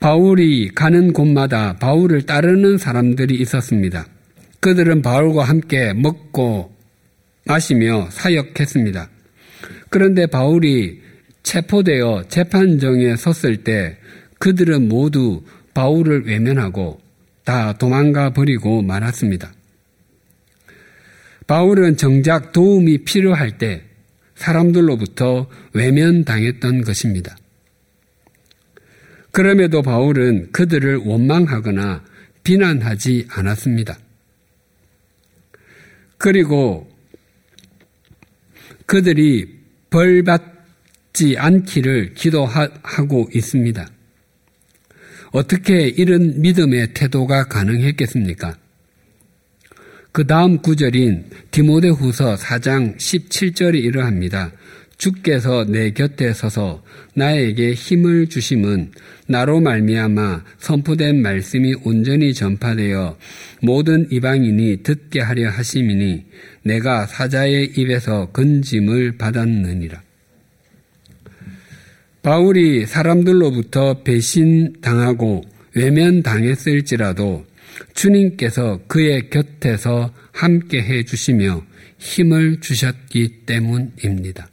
바울이 0.00 0.70
가는 0.74 1.12
곳마다 1.12 1.76
바울을 1.76 2.22
따르는 2.22 2.78
사람들이 2.78 3.34
있었습니다. 3.36 4.06
그들은 4.60 5.02
바울과 5.02 5.44
함께 5.44 5.92
먹고 5.92 6.74
마시며 7.44 8.08
사역했습니다. 8.10 9.10
그런데 9.90 10.26
바울이 10.26 11.02
체포되어 11.42 12.24
재판정에 12.28 13.14
섰을 13.16 13.58
때 13.58 13.98
그들은 14.38 14.88
모두 14.88 15.42
바울을 15.74 16.26
외면하고 16.26 16.98
다 17.44 17.74
도망가 17.74 18.32
버리고 18.32 18.80
말았습니다. 18.80 19.52
바울은 21.46 21.98
정작 21.98 22.52
도움이 22.52 23.04
필요할 23.04 23.58
때 23.58 23.82
사람들로부터 24.36 25.48
외면당했던 25.74 26.84
것입니다. 26.84 27.36
그럼에도 29.32 29.82
바울은 29.82 30.52
그들을 30.52 30.96
원망하거나 30.96 32.04
비난하지 32.42 33.26
않았습니다. 33.30 33.98
그리고 36.18 36.90
그들이 38.86 39.60
벌 39.88 40.22
받지 40.22 41.36
않기를 41.38 42.14
기도하고 42.14 43.28
있습니다. 43.32 43.88
어떻게 45.32 45.86
이런 45.88 46.40
믿음의 46.40 46.94
태도가 46.94 47.44
가능했겠습니까? 47.44 48.56
그 50.12 50.26
다음 50.26 50.58
구절인 50.58 51.30
디모데 51.52 51.88
후서 51.88 52.34
4장 52.34 52.96
17절이 52.96 53.76
이러합니다. 53.76 54.50
주께서 55.00 55.64
내 55.64 55.92
곁에 55.92 56.34
서서 56.34 56.84
나에게 57.14 57.72
힘을 57.72 58.28
주심은 58.28 58.92
나로 59.26 59.60
말미암아 59.60 60.44
선포된 60.58 61.22
말씀이 61.22 61.74
온전히 61.84 62.34
전파되어 62.34 63.16
모든 63.62 64.06
이방인이 64.12 64.82
듣게 64.82 65.20
하려 65.20 65.48
하심이니 65.48 66.26
내가 66.64 67.06
사자의 67.06 67.72
입에서 67.78 68.26
건짐을 68.32 69.16
받았느니라. 69.16 70.02
바울이 72.22 72.84
사람들로부터 72.84 74.02
배신당하고 74.02 75.44
외면당했을지라도 75.76 77.46
주님께서 77.94 78.80
그의 78.86 79.30
곁에서 79.30 80.12
함께 80.32 80.82
해 80.82 81.04
주시며 81.04 81.64
힘을 81.96 82.60
주셨기 82.60 83.46
때문입니다. 83.46 84.50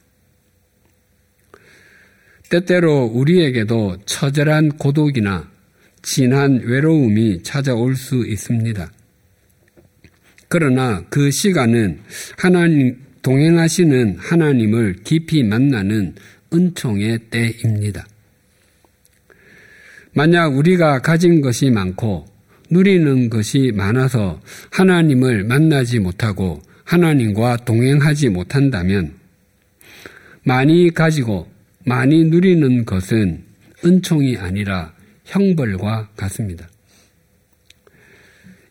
때때로 2.50 3.06
우리에게도 3.06 3.98
처절한 4.06 4.78
고독이나 4.78 5.50
진한 6.02 6.62
외로움이 6.64 7.44
찾아올 7.44 7.96
수 7.96 8.26
있습니다. 8.26 8.92
그러나 10.48 11.04
그 11.10 11.30
시간은 11.30 12.00
하나님, 12.38 12.98
동행하시는 13.22 14.18
하나님을 14.20 14.98
깊이 15.04 15.44
만나는 15.44 16.16
은총의 16.54 17.20
때입니다. 17.30 18.08
만약 20.14 20.56
우리가 20.56 21.00
가진 21.00 21.42
것이 21.42 21.70
많고 21.70 22.26
누리는 22.70 23.30
것이 23.30 23.72
많아서 23.76 24.42
하나님을 24.72 25.44
만나지 25.44 26.00
못하고 26.00 26.62
하나님과 26.86 27.58
동행하지 27.58 28.30
못한다면 28.30 29.14
많이 30.44 30.90
가지고 30.94 31.48
많이 31.88 32.26
누리는 32.26 32.84
것은 32.84 33.46
은총이 33.86 34.36
아니라 34.36 34.94
형벌과 35.24 36.10
같습니다. 36.18 36.68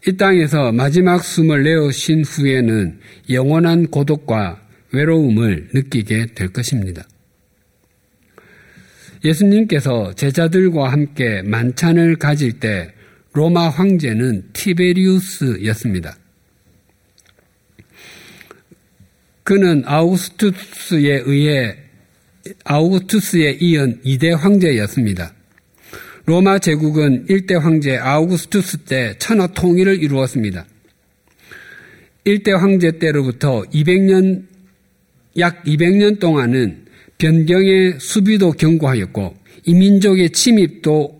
이 0.06 0.16
땅에서 0.18 0.70
마지막 0.70 1.24
숨을 1.24 1.62
내어신 1.64 2.24
후에는 2.24 3.00
영원한 3.30 3.86
고독과 3.86 4.60
외로움을 4.92 5.70
느끼게 5.72 6.34
될 6.34 6.48
것입니다. 6.48 7.08
예수님께서 9.24 10.12
제자들과 10.12 10.92
함께 10.92 11.40
만찬을 11.40 12.16
가질 12.16 12.60
때 12.60 12.92
로마 13.32 13.70
황제는 13.70 14.50
티베리우스였습니다. 14.52 16.16
그는 19.42 19.84
아우구스투스에 19.86 21.22
의해 21.24 21.85
아우구스투스에 22.64 23.58
이은 23.60 24.00
2대 24.04 24.36
황제였습니다. 24.36 25.32
로마 26.26 26.58
제국은 26.58 27.26
일대 27.28 27.54
황제 27.54 27.96
아우구스투스 27.96 28.78
때 28.78 29.14
천하 29.18 29.46
통일을 29.46 30.02
이루었습니다. 30.02 30.66
일대 32.24 32.50
황제 32.52 32.98
때로부터 32.98 33.62
200년 33.72 34.44
약 35.38 35.62
200년 35.64 36.18
동안은 36.18 36.86
변경의 37.18 38.00
수비도 38.00 38.52
경고하였고 38.52 39.34
이민족의 39.66 40.30
침입도 40.30 41.16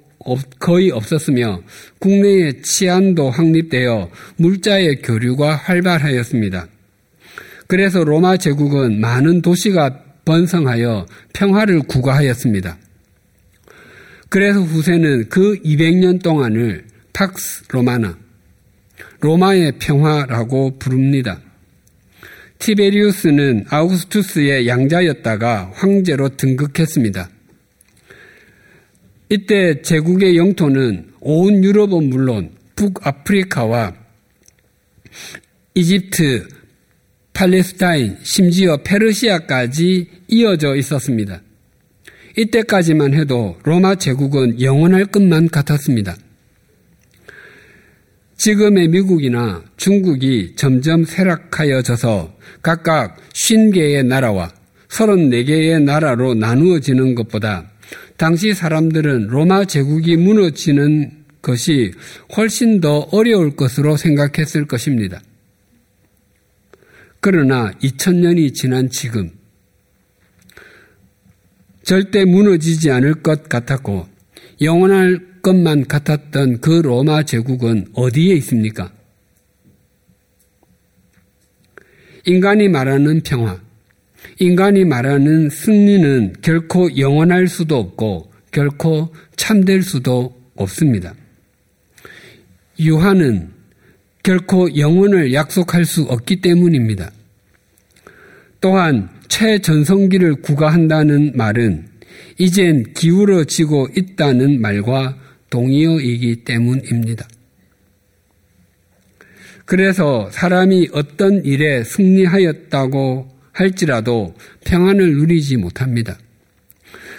거의 0.58 0.90
없었으며 0.90 1.62
국내의 2.00 2.62
치안도 2.62 3.30
확립되어 3.30 4.10
물자의 4.36 5.02
교류가 5.02 5.54
활발하였습니다. 5.54 6.66
그래서 7.68 8.02
로마 8.02 8.36
제국은 8.36 9.00
많은 9.00 9.42
도시가 9.42 10.05
번성하여 10.26 11.06
평화를 11.32 11.80
구가하였습니다. 11.82 12.76
그래서 14.28 14.60
후세는 14.60 15.30
그 15.30 15.58
200년 15.62 16.22
동안을 16.22 16.84
팍스 17.14 17.64
로마나, 17.68 18.18
로마의 19.20 19.78
평화라고 19.78 20.78
부릅니다. 20.78 21.40
티베리우스는 22.58 23.66
아우구스투스의 23.68 24.66
양자였다가 24.66 25.70
황제로 25.74 26.28
등극했습니다. 26.36 27.30
이때 29.28 29.80
제국의 29.82 30.36
영토는 30.36 31.12
온 31.20 31.64
유럽은 31.64 32.10
물론 32.10 32.50
북아프리카와 32.74 33.94
이집트, 35.74 36.48
팔레스타인, 37.36 38.16
심지어 38.22 38.78
페르시아까지 38.78 40.06
이어져 40.28 40.74
있었습니다. 40.74 41.42
이때까지만 42.34 43.12
해도 43.12 43.58
로마 43.62 43.94
제국은 43.94 44.62
영원할 44.62 45.04
것만 45.04 45.48
같았습니다. 45.50 46.16
지금의 48.38 48.88
미국이나 48.88 49.62
중국이 49.76 50.54
점점 50.56 51.04
쇠락하여져서 51.04 52.38
각각 52.62 53.18
50개의 53.34 54.06
나라와 54.06 54.50
34개의 54.88 55.82
나라로 55.82 56.32
나누어지는 56.32 57.14
것보다 57.14 57.70
당시 58.16 58.54
사람들은 58.54 59.26
로마 59.26 59.66
제국이 59.66 60.16
무너지는 60.16 61.10
것이 61.42 61.92
훨씬 62.34 62.80
더 62.80 63.00
어려울 63.12 63.56
것으로 63.56 63.98
생각했을 63.98 64.66
것입니다. 64.66 65.20
그러나 67.28 67.72
2000년이 67.82 68.54
지난 68.54 68.88
지금 68.88 69.32
절대 71.82 72.24
무너지지 72.24 72.92
않을 72.92 73.14
것 73.14 73.48
같았고 73.48 74.06
영원할 74.60 75.40
것만 75.42 75.88
같았던 75.88 76.60
그 76.60 76.70
로마 76.70 77.24
제국은 77.24 77.88
어디에 77.94 78.32
있습니까? 78.36 78.92
인간이 82.26 82.68
말하는 82.68 83.20
평화, 83.22 83.60
인간이 84.38 84.84
말하는 84.84 85.50
승리는 85.50 86.36
결코 86.42 86.96
영원할 86.96 87.48
수도 87.48 87.76
없고 87.76 88.30
결코 88.52 89.12
참될 89.34 89.82
수도 89.82 90.40
없습니다. 90.54 91.12
유한은 92.78 93.50
결코 94.22 94.76
영혼을 94.76 95.32
약속할 95.32 95.84
수 95.84 96.02
없기 96.02 96.40
때문입니다. 96.40 97.10
또한 98.60 99.08
최전성기를 99.28 100.36
구가한다는 100.42 101.32
말은 101.34 101.86
이젠 102.38 102.92
기울어지고 102.92 103.88
있다는 103.96 104.60
말과 104.60 105.16
동의어이기 105.50 106.44
때문입니다. 106.44 107.26
그래서 109.64 110.30
사람이 110.30 110.90
어떤 110.92 111.44
일에 111.44 111.82
승리하였다고 111.82 113.36
할지라도 113.52 114.34
평안을 114.64 115.14
누리지 115.16 115.56
못합니다. 115.56 116.18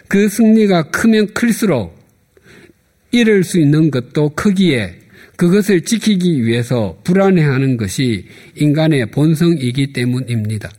그 0.07 0.29
승리가 0.29 0.91
크면 0.91 1.33
클수록 1.33 1.97
이룰 3.11 3.43
수 3.43 3.59
있는 3.59 3.91
것도 3.91 4.29
크기에 4.29 4.99
그것을 5.35 5.81
지키기 5.81 6.45
위해서 6.45 6.99
불안해하는 7.03 7.77
것이 7.77 8.25
인간의 8.55 9.11
본성이기 9.11 9.93
때문입니다. 9.93 10.71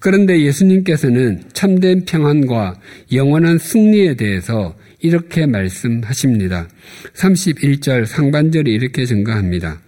그런데 0.00 0.40
예수님께서는 0.40 1.42
참된 1.52 2.04
평안과 2.06 2.80
영원한 3.12 3.58
승리에 3.58 4.14
대해서 4.14 4.74
이렇게 5.00 5.46
말씀하십니다. 5.46 6.68
31절 7.14 8.06
상반절이 8.06 8.72
이렇게 8.72 9.04
증가합니다. 9.04 9.80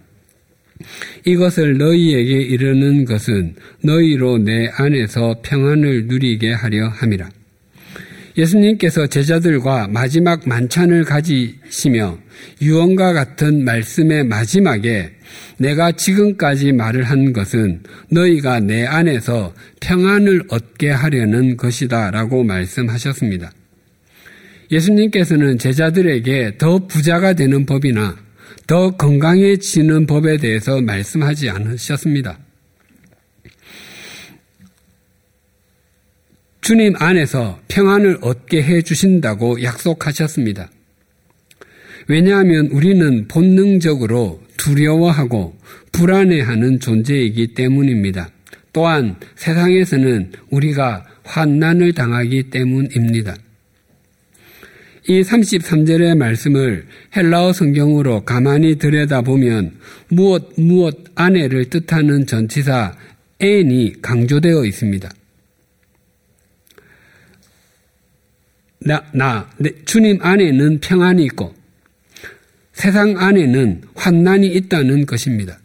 이것을 1.25 1.77
너희에게 1.77 2.41
이르는 2.41 3.05
것은 3.05 3.55
너희로 3.83 4.39
내 4.39 4.69
안에서 4.75 5.41
평안을 5.43 6.07
누리게 6.07 6.53
하려 6.53 6.89
함이라. 6.89 7.29
예수님께서 8.37 9.07
제자들과 9.07 9.87
마지막 9.87 10.47
만찬을 10.47 11.03
가지시며 11.03 12.17
유언과 12.61 13.13
같은 13.13 13.63
말씀의 13.63 14.25
마지막에 14.25 15.11
내가 15.57 15.91
지금까지 15.91 16.71
말을 16.71 17.03
한 17.03 17.31
것은 17.31 17.83
너희가 18.09 18.59
내 18.59 18.85
안에서 18.85 19.53
평안을 19.81 20.43
얻게 20.49 20.89
하려는 20.89 21.57
것이다 21.57 22.11
라고 22.11 22.43
말씀하셨습니다. 22.43 23.51
예수님께서는 24.71 25.59
제자들에게 25.59 26.57
더 26.57 26.87
부자가 26.87 27.33
되는 27.33 27.65
법이나 27.65 28.17
더 28.65 28.91
건강해지는 28.91 30.07
법에 30.07 30.37
대해서 30.37 30.81
말씀하지 30.81 31.49
않으셨습니다. 31.49 32.39
주님 36.63 36.93
안에서 36.95 37.59
평안을 37.67 38.19
얻게 38.21 38.63
해 38.63 38.81
주신다고 38.81 39.61
약속하셨습니다. 39.63 40.71
왜냐하면 42.07 42.67
우리는 42.67 43.27
본능적으로 43.27 44.41
두려워하고 44.55 45.57
불안해하는 45.91 46.79
존재이기 46.79 47.53
때문입니다. 47.53 48.29
또한 48.71 49.17
세상에서는 49.35 50.31
우리가 50.51 51.05
환난을 51.25 51.95
당하기 51.95 52.43
때문입니다. 52.43 53.35
이 55.09 55.21
33절의 55.21 56.17
말씀을 56.17 56.85
헬라어 57.13 57.51
성경으로 57.51 58.21
가만히 58.21 58.77
들여다보면 58.77 59.79
무엇 60.07 60.53
무엇 60.55 60.97
아내를 61.15 61.65
뜻하는 61.65 62.25
전치사 62.25 62.95
n이 63.41 63.95
강조되어 64.01 64.63
있습니다. 64.63 65.09
나, 68.85 69.03
나, 69.13 69.49
네, 69.57 69.71
주님 69.85 70.19
안에는 70.21 70.79
평안이 70.79 71.23
있고 71.25 71.53
세상 72.73 73.17
안에는 73.17 73.81
환난이 73.95 74.47
있다는 74.47 75.05
것입니다. 75.05 75.59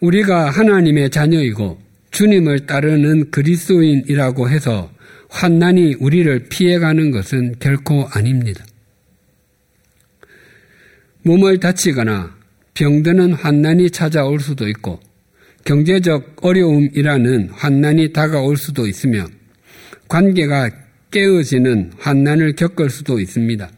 우리가 0.00 0.50
하나님의 0.50 1.10
자녀이고 1.10 1.80
주님을 2.10 2.66
따르는 2.66 3.30
그리스도인이라고 3.30 4.48
해서 4.48 4.90
환난이 5.30 5.94
우리를 6.00 6.46
피해가는 6.48 7.10
것은 7.10 7.56
결코 7.58 8.06
아닙니다. 8.10 8.64
몸을 11.22 11.58
다치거나 11.58 12.36
병드는 12.74 13.32
환난이 13.32 13.90
찾아올 13.90 14.40
수도 14.40 14.68
있고 14.68 15.00
경제적 15.64 16.36
어려움이라는 16.42 17.50
환난이 17.50 18.12
다가올 18.12 18.56
수도 18.56 18.86
있으며 18.86 19.26
관계가 20.08 20.70
깨어지는 21.10 21.92
환난을 21.98 22.54
겪을 22.56 22.90
수도 22.90 23.20
있습니다. 23.20 23.70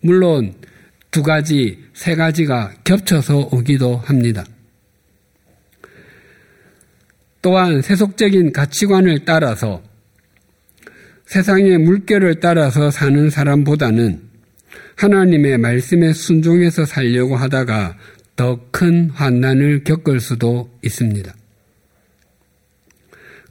물론 0.00 0.54
두 1.10 1.22
가지, 1.22 1.84
세 1.94 2.14
가지가 2.14 2.74
겹쳐서 2.84 3.48
오기도 3.52 3.96
합니다. 3.96 4.44
또한 7.42 7.80
세속적인 7.80 8.52
가치관을 8.52 9.24
따라서 9.24 9.82
세상의 11.26 11.78
물결을 11.78 12.40
따라서 12.40 12.90
사는 12.90 13.30
사람보다는 13.30 14.22
하나님의 14.96 15.58
말씀에 15.58 16.12
순종해서 16.12 16.84
살려고 16.86 17.36
하다가 17.36 17.96
더 18.36 18.66
큰 18.70 19.08
환난을 19.08 19.84
겪을 19.84 20.20
수도 20.20 20.70
있습니다. 20.82 21.34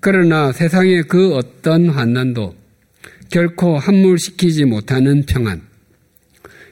그러나 0.05 0.51
세상의 0.51 1.05
그 1.07 1.33
어떤 1.33 1.89
환난도 1.89 2.55
결코 3.31 3.79
함몰시키지 3.79 4.65
못하는 4.65 5.25
평안, 5.25 5.63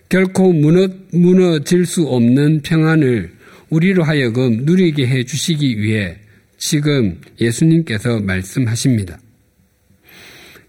결코 0.08 0.54
무너, 0.54 0.88
무너질 1.12 1.88
수 1.88 2.04
없는 2.04 2.62
평안을 2.62 3.34
우리로 3.72 4.04
하여금 4.04 4.66
누리게 4.66 5.08
해 5.08 5.24
주시기 5.24 5.82
위해 5.82 6.20
지금 6.60 7.20
예수님께서 7.42 8.20
말씀하십니다. 8.20 9.18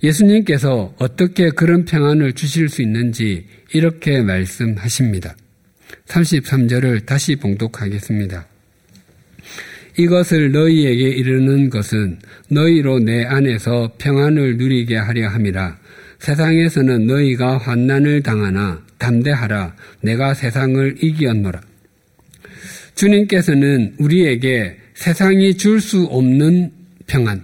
예수님께서 0.03 0.95
어떻게 0.99 1.51
그런 1.51 1.85
평안을 1.85 2.33
주실 2.33 2.71
수 2.71 2.81
있는지 2.81 3.45
이렇게 3.75 4.23
말씀하십니다. 4.23 5.37
33절을 6.07 7.05
다시 7.05 7.37
봉독하겠습니다. 7.37 8.54
이것을 9.97 10.53
너희에게 10.53 11.09
이르는 11.09 11.71
것은 11.71 12.19
너희로 12.49 13.01
내 13.01 13.25
안에서 13.25 13.93
평안을 13.99 14.57
누리게 14.57 14.97
하려 14.97 15.29
함이라. 15.29 15.79
세상에서는 16.19 17.07
너희가 17.07 17.59
환난을 17.59 18.23
당하나 18.23 18.83
담대하라. 18.99 19.77
내가 20.03 20.35
세상을 20.35 20.97
이기었노라. 21.03 21.61
주님께서는 22.95 23.95
우리에게 23.99 24.77
세상이 24.95 25.57
줄 25.57 25.81
수 25.81 26.05
없는 26.05 26.71
평안, 27.07 27.43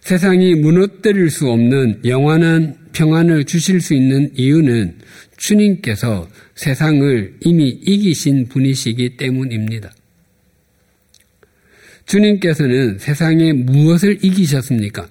세상이 0.00 0.56
무너뜨릴 0.56 1.30
수 1.30 1.48
없는 1.48 2.00
영원한 2.04 2.76
평안을 2.92 3.44
주실 3.44 3.80
수 3.80 3.94
있는 3.94 4.30
이유는 4.34 4.98
주님께서 5.36 6.28
세상을 6.56 7.36
이미 7.40 7.68
이기신 7.68 8.48
분이시기 8.48 9.16
때문입니다. 9.16 9.92
주님께서는 12.06 12.98
세상에 12.98 13.52
무엇을 13.52 14.24
이기셨습니까? 14.24 15.08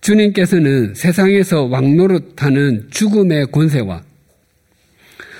주님께서는 0.00 0.94
세상에서 0.94 1.64
왕노릇하는 1.64 2.88
죽음의 2.90 3.46
권세와 3.52 4.02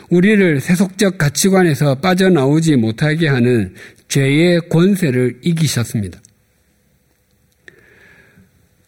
우리를 0.08 0.60
세속적 0.60 1.18
가치관에서 1.18 1.96
빠져나오지 1.96 2.76
못하게 2.76 3.28
하는 3.28 3.74
죄의 4.08 4.68
권세를 4.68 5.40
이기셨습니다. 5.42 6.20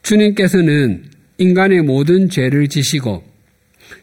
주님께서는 0.03 1.05
인간의 1.39 1.83
모든 1.83 2.29
죄를 2.29 2.69
지시고 2.69 3.25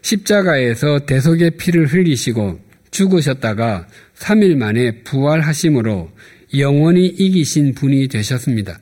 십자가에서 0.02 1.06
대속의 1.06 1.52
피를 1.52 1.86
흘리시고 1.88 2.60
죽으셨다가 2.90 3.88
3일 4.22 4.56
만에 4.56 5.04
부활하심으로 5.04 6.12
영원히 6.58 7.08
이기신 7.08 7.74
분이 7.74 8.08
되셨습니다. 8.08 8.80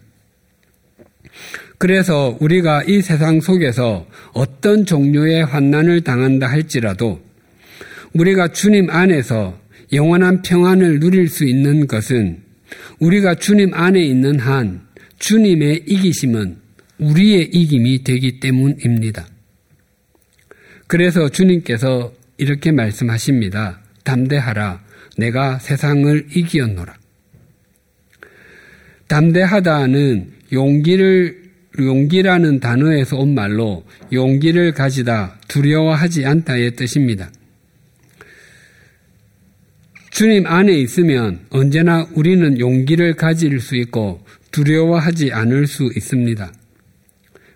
그래서 1.78 2.38
우리가 2.42 2.84
이 2.84 3.02
세상 3.02 3.40
속에서 3.40 4.06
어떤 4.34 4.86
종류의 4.86 5.46
환난을 5.46 6.02
당한다 6.02 6.48
할지라도 6.48 7.22
우리가 8.14 8.50
주님 8.50 8.90
안에서 8.90 9.58
영원한 9.94 10.42
평안을 10.42 11.00
누릴 11.00 11.30
수 11.30 11.46
있는 11.46 11.88
것은 11.88 12.42
우리가 13.00 13.36
주님 13.36 13.74
안에 13.74 14.02
있는 14.02 14.40
한 14.40 14.82
주님의 15.20 15.84
이기심은 15.88 16.58
우리의 16.98 17.50
이김이 17.54 18.04
되기 18.04 18.42
때문입니다. 18.42 19.26
그래서 20.88 21.30
주님께서 21.30 22.12
이렇게 22.38 22.72
말씀하십니다. 22.72 23.80
담대하라. 24.04 24.89
내가 25.20 25.60
세상을 25.60 26.28
이기었노라. 26.34 26.98
담대하다는 29.08 30.32
용기를 30.52 31.40
용기라는 31.78 32.60
단어에서 32.60 33.18
온 33.18 33.34
말로 33.36 33.86
용기를 34.12 34.74
가지다, 34.74 35.40
두려워하지 35.48 36.26
않다의 36.26 36.76
뜻입니다. 36.76 37.32
주님 40.10 40.46
안에 40.46 40.74
있으면 40.74 41.40
언제나 41.50 42.08
우리는 42.14 42.60
용기를 42.60 43.14
가질 43.14 43.60
수 43.62 43.76
있고 43.78 44.26
두려워하지 44.52 45.32
않을 45.32 45.68
수 45.68 45.90
있습니다. 45.96 46.52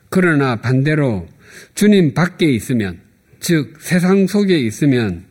그러나 0.08 0.56
반대로 0.56 1.26
주님 1.74 2.14
밖에 2.14 2.50
있으면, 2.50 3.00
즉 3.40 3.74
세상 3.80 4.26
속에 4.26 4.58
있으면 4.58 5.24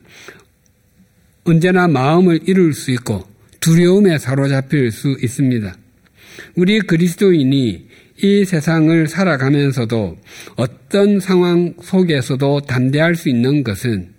언제나 1.44 1.86
마음을 1.86 2.40
잃을 2.48 2.72
수 2.72 2.90
있고 2.92 3.22
두려움에 3.60 4.18
사로잡힐 4.18 4.90
수 4.90 5.16
있습니다. 5.22 5.76
우리 6.56 6.80
그리스도인이 6.80 7.88
이 8.22 8.44
세상을 8.44 9.06
살아가면서도 9.08 10.18
어떤 10.56 11.20
상황 11.20 11.74
속에서도 11.80 12.60
담대할 12.60 13.14
수 13.14 13.28
있는 13.28 13.62
것은 13.62 14.12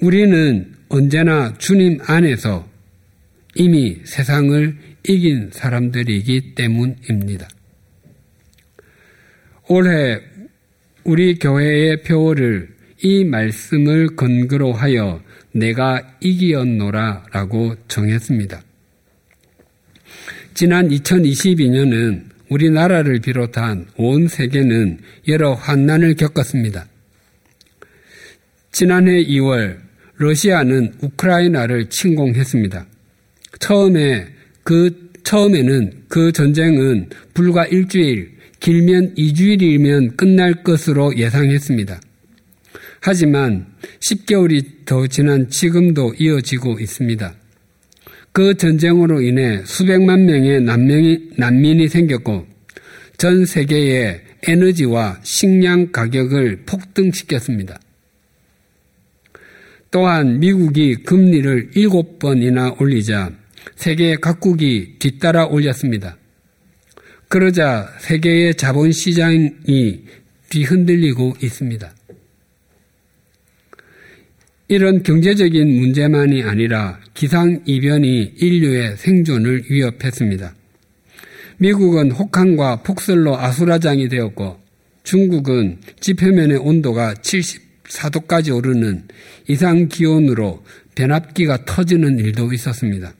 우리는 0.00 0.74
언제나 0.88 1.54
주님 1.58 1.98
안에서 2.04 2.68
이미 3.54 3.98
세상을 4.04 4.76
이긴 5.08 5.50
사람들이기 5.52 6.54
때문입니다. 6.54 7.48
올해 9.68 10.20
우리 11.04 11.38
교회의 11.38 12.02
표어를 12.02 12.68
이 13.02 13.24
말씀을 13.24 14.16
근거로 14.16 14.72
하여 14.72 15.22
내가 15.52 16.16
이기었노라 16.20 17.26
라고 17.32 17.74
정했습니다. 17.88 18.62
지난 20.54 20.88
2022년은 20.88 22.24
우리나라를 22.48 23.20
비롯한 23.20 23.86
온 23.96 24.28
세계는 24.28 24.98
여러 25.28 25.54
환난을 25.54 26.14
겪었습니다. 26.14 26.86
지난해 28.72 29.24
2월 29.24 29.78
러시아는 30.16 30.94
우크라이나를 31.00 31.88
침공했습니다. 31.88 32.86
처음에 33.58 34.26
그 34.62 35.10
처음에는 35.24 36.04
그 36.08 36.32
전쟁은 36.32 37.08
불과 37.34 37.66
일주일, 37.66 38.32
길면 38.60 39.14
2주일이면 39.14 40.16
끝날 40.16 40.62
것으로 40.62 41.16
예상했습니다. 41.16 42.00
하지만 43.00 43.66
10개월이 44.00 44.84
더 44.84 45.06
지난 45.06 45.48
지금도 45.48 46.14
이어지고 46.18 46.78
있습니다. 46.78 47.34
그 48.32 48.54
전쟁으로 48.54 49.22
인해 49.22 49.62
수백만 49.64 50.26
명의 50.26 50.60
난민이, 50.60 51.30
난민이 51.36 51.88
생겼고 51.88 52.46
전 53.16 53.44
세계의 53.44 54.22
에너지와 54.46 55.20
식량 55.22 55.92
가격을 55.92 56.62
폭등시켰습니다. 56.66 57.80
또한 59.90 60.38
미국이 60.38 60.94
금리를 61.02 61.70
7번이나 61.70 62.80
올리자 62.80 63.32
세계 63.76 64.16
각국이 64.16 64.96
뒤따라 64.98 65.46
올렸습니다. 65.46 66.16
그러자 67.28 67.92
세계의 67.98 68.54
자본시장이 68.54 70.04
뒤흔들리고 70.48 71.34
있습니다. 71.42 71.92
이런 74.70 75.02
경제적인 75.02 75.80
문제만이 75.80 76.44
아니라 76.44 77.00
기상이변이 77.14 78.34
인류의 78.36 78.96
생존을 78.98 79.64
위협했습니다. 79.68 80.54
미국은 81.58 82.12
혹한과 82.12 82.84
폭설로 82.84 83.36
아수라장이 83.36 84.08
되었고 84.08 84.60
중국은 85.02 85.78
지표면의 85.98 86.58
온도가 86.58 87.14
74도까지 87.14 88.56
오르는 88.56 89.08
이상 89.48 89.88
기온으로 89.88 90.64
변압기가 90.94 91.64
터지는 91.64 92.20
일도 92.20 92.52
있었습니다. 92.52 93.12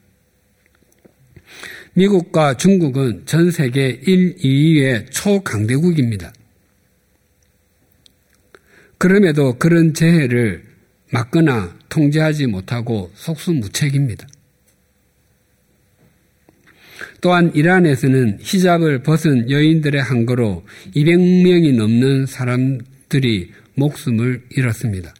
미국과 1.95 2.59
중국은 2.59 3.23
전 3.27 3.51
세계 3.51 3.89
1, 3.89 4.37
2위의 4.37 5.11
초강대국입니다. 5.11 6.33
그럼에도 8.99 9.59
그런 9.59 9.95
재해를 9.95 10.70
막거나 11.11 11.77
통제하지 11.89 12.47
못하고 12.47 13.11
속수무책입니다. 13.15 14.27
또한 17.21 17.53
이란에서는 17.55 18.39
히잡을 18.41 19.03
벗은 19.03 19.51
여인들의 19.51 20.01
항거로 20.01 20.65
200명이 20.95 21.77
넘는 21.77 22.27
사람들이 22.27 23.53
목숨을 23.75 24.45
잃었습니다. 24.51 25.15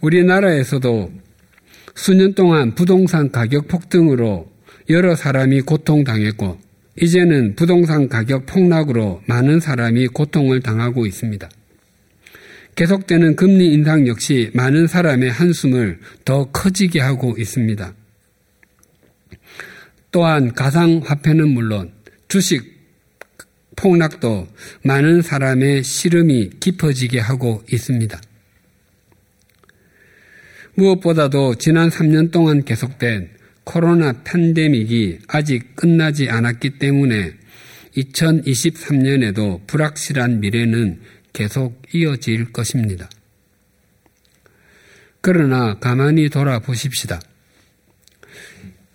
우리나라에서도 0.00 1.12
수년 1.94 2.34
동안 2.34 2.74
부동산 2.74 3.30
가격 3.30 3.68
폭등으로 3.68 4.50
여러 4.88 5.16
사람이 5.16 5.62
고통당했고 5.62 6.58
이제는 7.00 7.56
부동산 7.56 8.08
가격 8.08 8.46
폭락으로 8.46 9.22
많은 9.26 9.60
사람이 9.60 10.08
고통을 10.08 10.60
당하고 10.60 11.06
있습니다. 11.06 11.48
계속되는 12.76 13.36
금리 13.36 13.72
인상 13.72 14.06
역시 14.06 14.50
많은 14.52 14.86
사람의 14.86 15.30
한숨을 15.30 15.98
더 16.26 16.44
커지게 16.52 17.00
하고 17.00 17.34
있습니다. 17.38 17.94
또한 20.12 20.52
가상화폐는 20.52 21.48
물론 21.48 21.92
주식 22.28 22.76
폭락도 23.76 24.48
많은 24.82 25.22
사람의 25.22 25.84
시름이 25.84 26.50
깊어지게 26.60 27.18
하고 27.18 27.62
있습니다. 27.70 28.20
무엇보다도 30.74 31.54
지난 31.54 31.88
3년 31.88 32.30
동안 32.30 32.62
계속된 32.62 33.30
코로나 33.64 34.22
팬데믹이 34.22 35.20
아직 35.28 35.74
끝나지 35.76 36.28
않았기 36.28 36.78
때문에 36.78 37.32
2023년에도 37.96 39.66
불확실한 39.66 40.40
미래는 40.40 41.00
계속 41.36 41.82
이어질 41.92 42.50
것입니다. 42.50 43.10
그러나 45.20 45.78
가만히 45.78 46.30
돌아보십시다. 46.30 47.20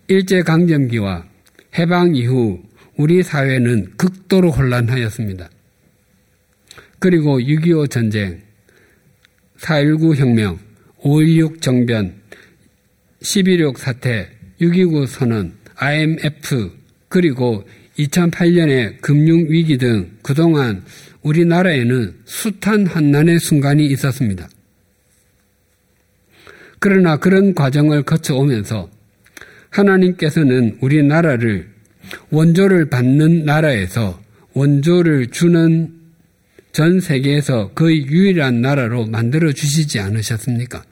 일제강점기와 0.08 1.23
해방 1.77 2.15
이후 2.15 2.63
우리 2.97 3.21
사회는 3.21 3.93
극도로 3.95 4.49
혼란하였습니다. 4.49 5.51
그리고 6.97 7.39
6.25 7.39 7.91
전쟁, 7.91 8.41
4.19 9.60 10.15
혁명, 10.15 10.60
5.16 11.04 11.62
정변, 11.62 12.21
11.6 13.21 13.77
사태, 13.77 14.32
6.29 14.60 15.06
선언, 15.06 15.54
IMF, 15.75 16.71
그리고 17.08 17.67
2008년의 18.08 19.02
금융위기 19.02 19.78
등 19.78 20.12
그동안 20.22 20.84
우리나라에는 21.22 22.16
숱한 22.26 22.88
한난의 22.88 23.40
순간이 23.40 23.86
있었습니다. 23.88 24.50
그러나 26.80 27.18
그런 27.18 27.54
과정을 27.54 28.04
거쳐오면서 28.04 28.90
하나님께서는 29.70 30.78
우리나라를 30.82 31.70
원조를 32.32 32.90
받는 32.90 33.46
나라에서 33.46 34.20
원조를 34.54 35.28
주는 35.28 35.94
전 36.72 37.00
세계에서 37.00 37.72
거의 37.72 38.06
유일한 38.08 38.62
나라로 38.62 39.06
만들어 39.06 39.52
주시지 39.52 40.00
않으셨습니까? 40.00 40.84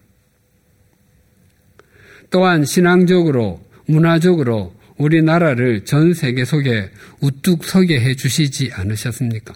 또한 2.29 2.63
신앙적으로, 2.63 3.61
문화적으로 3.87 4.73
우리나라를 4.99 5.85
전 5.85 6.13
세계 6.13 6.45
속에 6.45 6.91
우뚝 7.21 7.63
서게 7.63 7.99
해 7.99 8.15
주시지 8.15 8.71
않으셨습니까? 8.73 9.55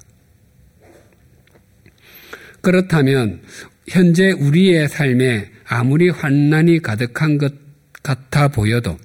그렇다면 2.61 3.41
현재 3.87 4.31
우리의 4.31 4.87
삶에 4.87 5.51
아무리 5.67 6.09
환난이 6.09 6.79
가득한 6.81 7.37
것 7.37 7.53
같아 8.01 8.47
보여도 8.47 8.97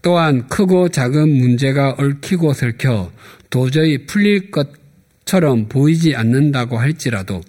또한 0.00 0.46
크고 0.48 0.88
작은 0.88 1.28
문제가 1.28 1.96
얽히고 1.98 2.52
설켜 2.52 3.12
도저히 3.50 4.06
풀릴 4.06 4.52
것처럼 4.52 5.68
보이지 5.68 6.14
않는다고 6.14 6.78
할지라도 6.78 7.40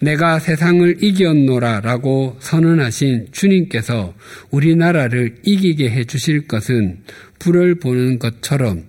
내가 0.00 0.38
세상을 0.38 1.02
이겼노라 1.02 1.80
라고 1.80 2.36
선언하신 2.40 3.28
주님께서 3.32 4.14
우리나라를 4.50 5.36
이기게 5.44 5.90
해 5.90 6.04
주실 6.04 6.48
것은 6.48 7.04
불을 7.38 7.76
보는 7.76 8.18
것처럼 8.18 8.84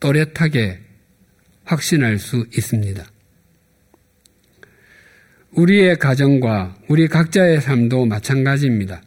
또렷하게 0.00 0.78
확신할 1.64 2.18
수 2.18 2.46
있습니다. 2.56 3.04
우리의 5.52 5.96
가정과 5.98 6.76
우리 6.88 7.08
각자의 7.08 7.60
삶도 7.60 8.06
마찬가지입니다. 8.06 9.02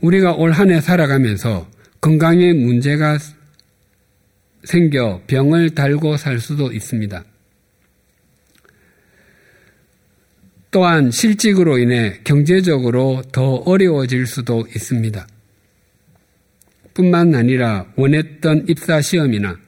우리가 0.00 0.32
올 0.34 0.52
한 0.52 0.70
해 0.70 0.80
살아가면서 0.80 1.70
건강에 2.00 2.52
문제가 2.52 3.18
생겨 4.64 5.22
병을 5.26 5.70
달고 5.70 6.16
살 6.16 6.38
수도 6.38 6.72
있습니다. 6.72 7.24
또한 10.72 11.10
실직으로 11.10 11.78
인해 11.78 12.18
경제적으로 12.24 13.22
더 13.30 13.56
어려워질 13.56 14.26
수도 14.26 14.66
있습니다. 14.74 15.28
뿐만 16.94 17.34
아니라 17.34 17.92
원했던 17.94 18.64
입사 18.68 19.02
시험이나 19.02 19.58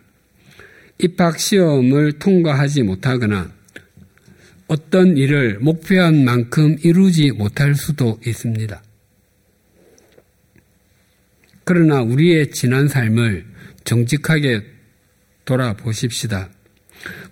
입학 0.99 1.39
시험을 1.39 2.15
통과하지 2.15 2.85
못하거나 2.85 3.53
어떤 4.67 5.19
일을 5.19 5.59
목표한 5.61 6.25
만큼 6.25 6.77
이루지 6.83 7.33
못할 7.33 7.75
수도 7.75 8.19
있습니다. 8.27 8.83
그러나 11.65 12.01
우리의 12.01 12.51
지난 12.51 12.89
삶을 12.89 13.45
정직하게 13.85 14.63
돌아보십시다. 15.45 16.49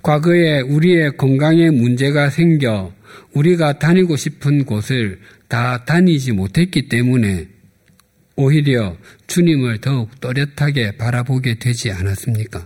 과거에 0.02 0.60
우리의 0.60 1.16
건강에 1.16 1.70
문제가 1.70 2.28
생겨 2.28 2.92
우리가 3.32 3.78
다니고 3.78 4.16
싶은 4.16 4.64
곳을 4.64 5.20
다 5.48 5.84
다니지 5.84 6.32
못했기 6.32 6.88
때문에 6.88 7.48
오히려 8.36 8.96
주님을 9.26 9.78
더욱 9.78 10.20
또렷하게 10.20 10.96
바라보게 10.96 11.58
되지 11.58 11.90
않았습니까? 11.90 12.64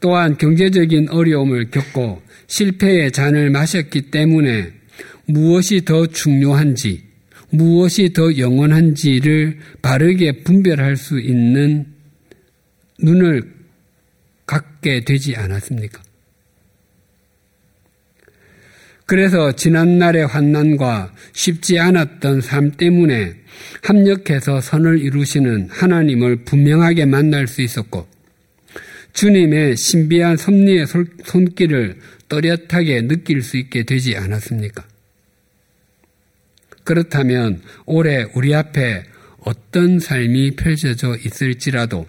또한 0.00 0.36
경제적인 0.36 1.10
어려움을 1.10 1.70
겪고 1.70 2.22
실패의 2.46 3.12
잔을 3.12 3.50
마셨기 3.50 4.10
때문에 4.10 4.72
무엇이 5.26 5.84
더 5.84 6.06
중요한지, 6.06 7.04
무엇이 7.50 8.12
더 8.12 8.36
영원한지를 8.36 9.58
바르게 9.82 10.42
분별할 10.42 10.96
수 10.96 11.20
있는 11.20 11.86
눈을 13.00 13.54
갖게 14.46 15.04
되지 15.04 15.36
않았습니까? 15.36 16.02
그래서 19.10 19.50
지난날의 19.50 20.28
환난과 20.28 21.12
쉽지 21.32 21.80
않았던 21.80 22.42
삶 22.42 22.70
때문에 22.70 23.34
합력해서 23.82 24.60
선을 24.60 25.00
이루시는 25.00 25.66
하나님을 25.68 26.44
분명하게 26.44 27.06
만날 27.06 27.48
수 27.48 27.60
있었고 27.60 28.06
주님의 29.12 29.76
신비한 29.76 30.36
섭리의 30.36 30.86
손길을 31.24 31.98
또렷하게 32.28 33.08
느낄 33.08 33.42
수 33.42 33.56
있게 33.56 33.82
되지 33.82 34.16
않았습니까? 34.16 34.84
그렇다면 36.84 37.62
올해 37.86 38.26
우리 38.36 38.54
앞에 38.54 39.02
어떤 39.40 39.98
삶이 39.98 40.52
펼쳐져 40.54 41.16
있을지라도 41.16 42.06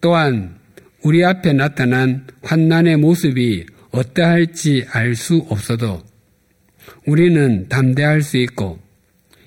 또한 0.00 0.54
우리 1.02 1.24
앞에 1.24 1.52
나타난 1.52 2.28
환난의 2.42 2.98
모습이 2.98 3.66
어떠할지 3.90 4.86
알 4.90 5.14
수 5.14 5.46
없어도 5.48 6.02
우리는 7.06 7.68
담대할 7.68 8.22
수 8.22 8.36
있고 8.38 8.78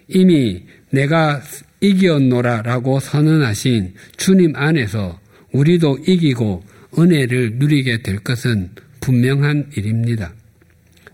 이미 0.08 0.66
내가 0.90 1.42
이겼노라라고 1.82 3.00
선언하신 3.00 3.94
주님 4.18 4.56
안에서 4.56 5.20
우리도 5.52 6.00
이기고 6.08 6.64
은혜를 6.98 7.56
누리게 7.56 8.02
될 8.04 8.20
것은 8.20 8.70
분명한 9.00 9.72
일입니다. 9.76 10.34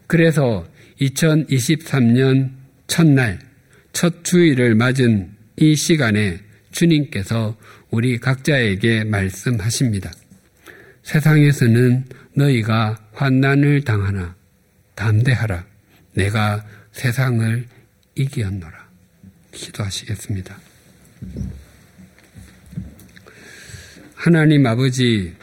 그래서 0.08 0.68
2023년 1.02 2.52
첫날, 2.88 3.40
첫 3.94 4.24
주일을 4.24 4.76
맞은 4.76 5.30
이 5.58 5.76
시간에 5.76 6.40
주님께서 6.72 7.58
우리 7.90 8.18
각자에게 8.18 9.06
말씀하십니다. 9.06 10.12
세상에서는 11.04 12.06
너희가 12.34 12.98
환난을 13.14 13.84
당하나 13.84 14.36
담대하라. 14.96 15.66
내가 16.14 16.66
세상을 16.92 17.66
이기었노라. 18.16 18.90
기도하시겠습니다. 19.52 20.58
하나님 24.16 24.66
아버지, 24.66 25.34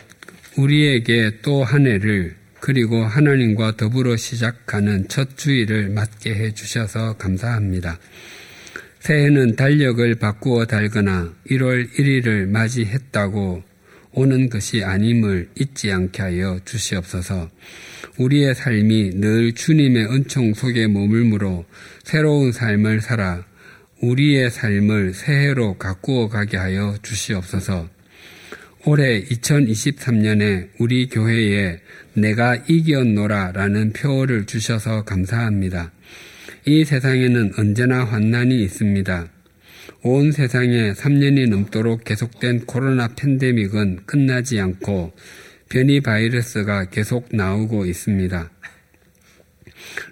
우리에게 0.57 1.41
또 1.43 1.65
한 1.65 1.87
해를 1.87 2.37
그리고 2.61 3.05
하나님과 3.05 3.77
더불어 3.77 4.17
시작하는 4.17 5.09
첫 5.09 5.37
주일을 5.37 5.91
맞게 5.91 6.35
해 6.35 6.53
주셔서 6.53 7.17
감사합니다. 7.17 7.99
새해는 9.01 9.57
달력을 9.57 10.15
바꾸어 10.17 10.67
달거나 10.67 11.33
1월 11.51 11.91
1일을 11.93 12.49
맞이했다고 12.49 13.63
오는 14.17 14.49
것이 14.49 14.83
아님을 14.83 15.51
잊지 15.61 15.93
않게 15.93 16.23
하여 16.23 16.59
주시옵소서. 16.65 17.51
우리의 18.19 18.55
삶이 18.55 19.11
늘 19.21 19.53
주님의 19.53 20.07
은총 20.07 20.55
속에 20.55 20.89
머물므로 20.89 21.67
새로운 22.03 22.51
삶을 22.51 23.03
살아 23.03 23.45
우리의 24.01 24.51
삶을 24.51 25.13
새해로 25.13 25.77
가꾸어 25.77 26.29
가게 26.29 26.57
하여 26.57 26.97
주시옵소서. 27.03 27.89
올해 28.87 29.23
2023년에 29.25 30.71
우리 30.79 31.09
교회에 31.09 31.81
내가 32.15 32.57
이겼노라 32.57 33.53
라는 33.53 33.93
표어를 33.93 34.47
주셔서 34.47 35.05
감사합니다. 35.05 35.93
이 36.65 36.85
세상에는 36.85 37.53
언제나 37.59 38.05
환난이 38.05 38.63
있습니다. 38.63 39.36
온 40.09 40.31
세상에 40.31 40.93
3년이 40.93 41.49
넘도록 41.49 42.05
계속된 42.05 42.67
코로나 42.67 43.09
팬데믹은 43.09 44.07
끝나지 44.07 44.61
않고 44.61 45.13
변이 45.69 46.01
바이러스가 46.01 46.91
계속 46.91 47.27
나오고 47.33 47.87
있습니다. 47.87 48.51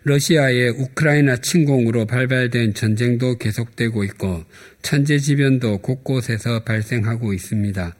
러시아의 0.03 0.70
우크라이나 0.70 1.36
침공으로 1.36 2.07
발발된 2.07 2.74
전쟁도 2.74 3.38
계속되고 3.38 4.03
있고 4.03 4.42
천재지변도 4.82 5.78
곳곳에서 5.78 6.64
발생하고 6.64 7.32
있습니다. 7.32 7.95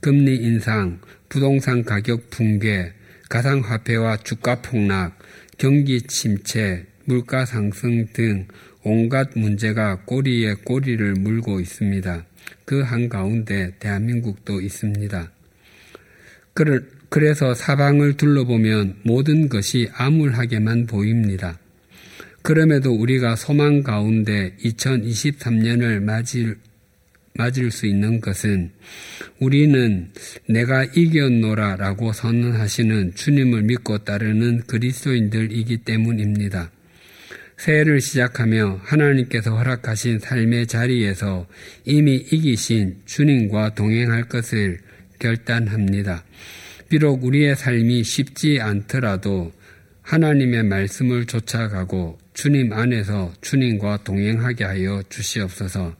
금리 0.00 0.36
인상, 0.36 1.00
부동산 1.30 1.82
가격 1.82 2.28
붕괴, 2.28 2.92
가상화폐와 3.30 4.18
주가 4.18 4.60
폭락, 4.60 5.18
경기 5.56 6.02
침체, 6.02 6.84
물가 7.06 7.46
상승 7.46 8.06
등 8.12 8.46
온갖 8.84 9.30
문제가 9.36 9.96
꼬리에 10.04 10.54
꼬리를 10.64 11.14
물고 11.14 11.60
있습니다. 11.60 12.24
그 12.64 12.80
한가운데 12.80 13.74
대한민국도 13.78 14.60
있습니다. 14.60 15.30
그래서 17.08 17.54
사방을 17.54 18.16
둘러보면 18.16 18.96
모든 19.02 19.48
것이 19.48 19.88
암울하게만 19.94 20.86
보입니다. 20.86 21.58
그럼에도 22.42 22.92
우리가 22.92 23.36
소망 23.36 23.82
가운데 23.82 24.56
2023년을 24.64 26.00
맞을, 26.02 26.56
맞을 27.34 27.70
수 27.70 27.86
있는 27.86 28.20
것은 28.20 28.72
우리는 29.38 30.10
내가 30.48 30.84
이겼노라 30.84 31.76
라고 31.76 32.12
선언하시는 32.12 33.14
주님을 33.14 33.62
믿고 33.62 33.98
따르는 33.98 34.62
그리스도인들이기 34.66 35.78
때문입니다. 35.78 36.70
새해를 37.62 38.00
시작하며 38.00 38.80
하나님께서 38.82 39.56
허락하신 39.56 40.18
삶의 40.18 40.66
자리에서 40.66 41.46
이미 41.84 42.16
이기신 42.16 43.02
주님과 43.06 43.76
동행할 43.76 44.24
것을 44.24 44.80
결단합니다. 45.20 46.24
비록 46.88 47.22
우리의 47.22 47.54
삶이 47.54 48.02
쉽지 48.02 48.58
않더라도 48.60 49.52
하나님의 50.02 50.64
말씀을 50.64 51.26
쫓아가고 51.26 52.18
주님 52.34 52.72
안에서 52.72 53.32
주님과 53.42 53.98
동행하게 54.02 54.64
하여 54.64 55.00
주시옵소서. 55.08 55.94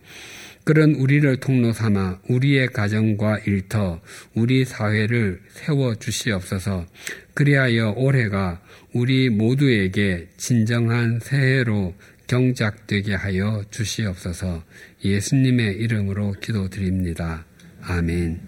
그런 0.65 0.95
우리를 0.95 1.37
통로 1.37 1.73
삼아 1.73 2.23
우리의 2.29 2.69
가정과 2.69 3.39
일터, 3.47 4.01
우리 4.35 4.65
사회를 4.65 5.41
세워 5.51 5.95
주시옵소서. 5.95 6.87
그리하여 7.35 7.95
올해가 7.97 8.61
우리 8.95 9.31
모두에게 9.31 10.29
진정한 10.37 11.19
새해로 11.21 11.95
경작되게 12.27 13.15
하여 13.15 13.65
주시옵소서. 13.71 14.63
예수님의 15.03 15.77
이름으로 15.77 16.33
기도드립니다. 16.33 17.47
아멘. 17.81 18.41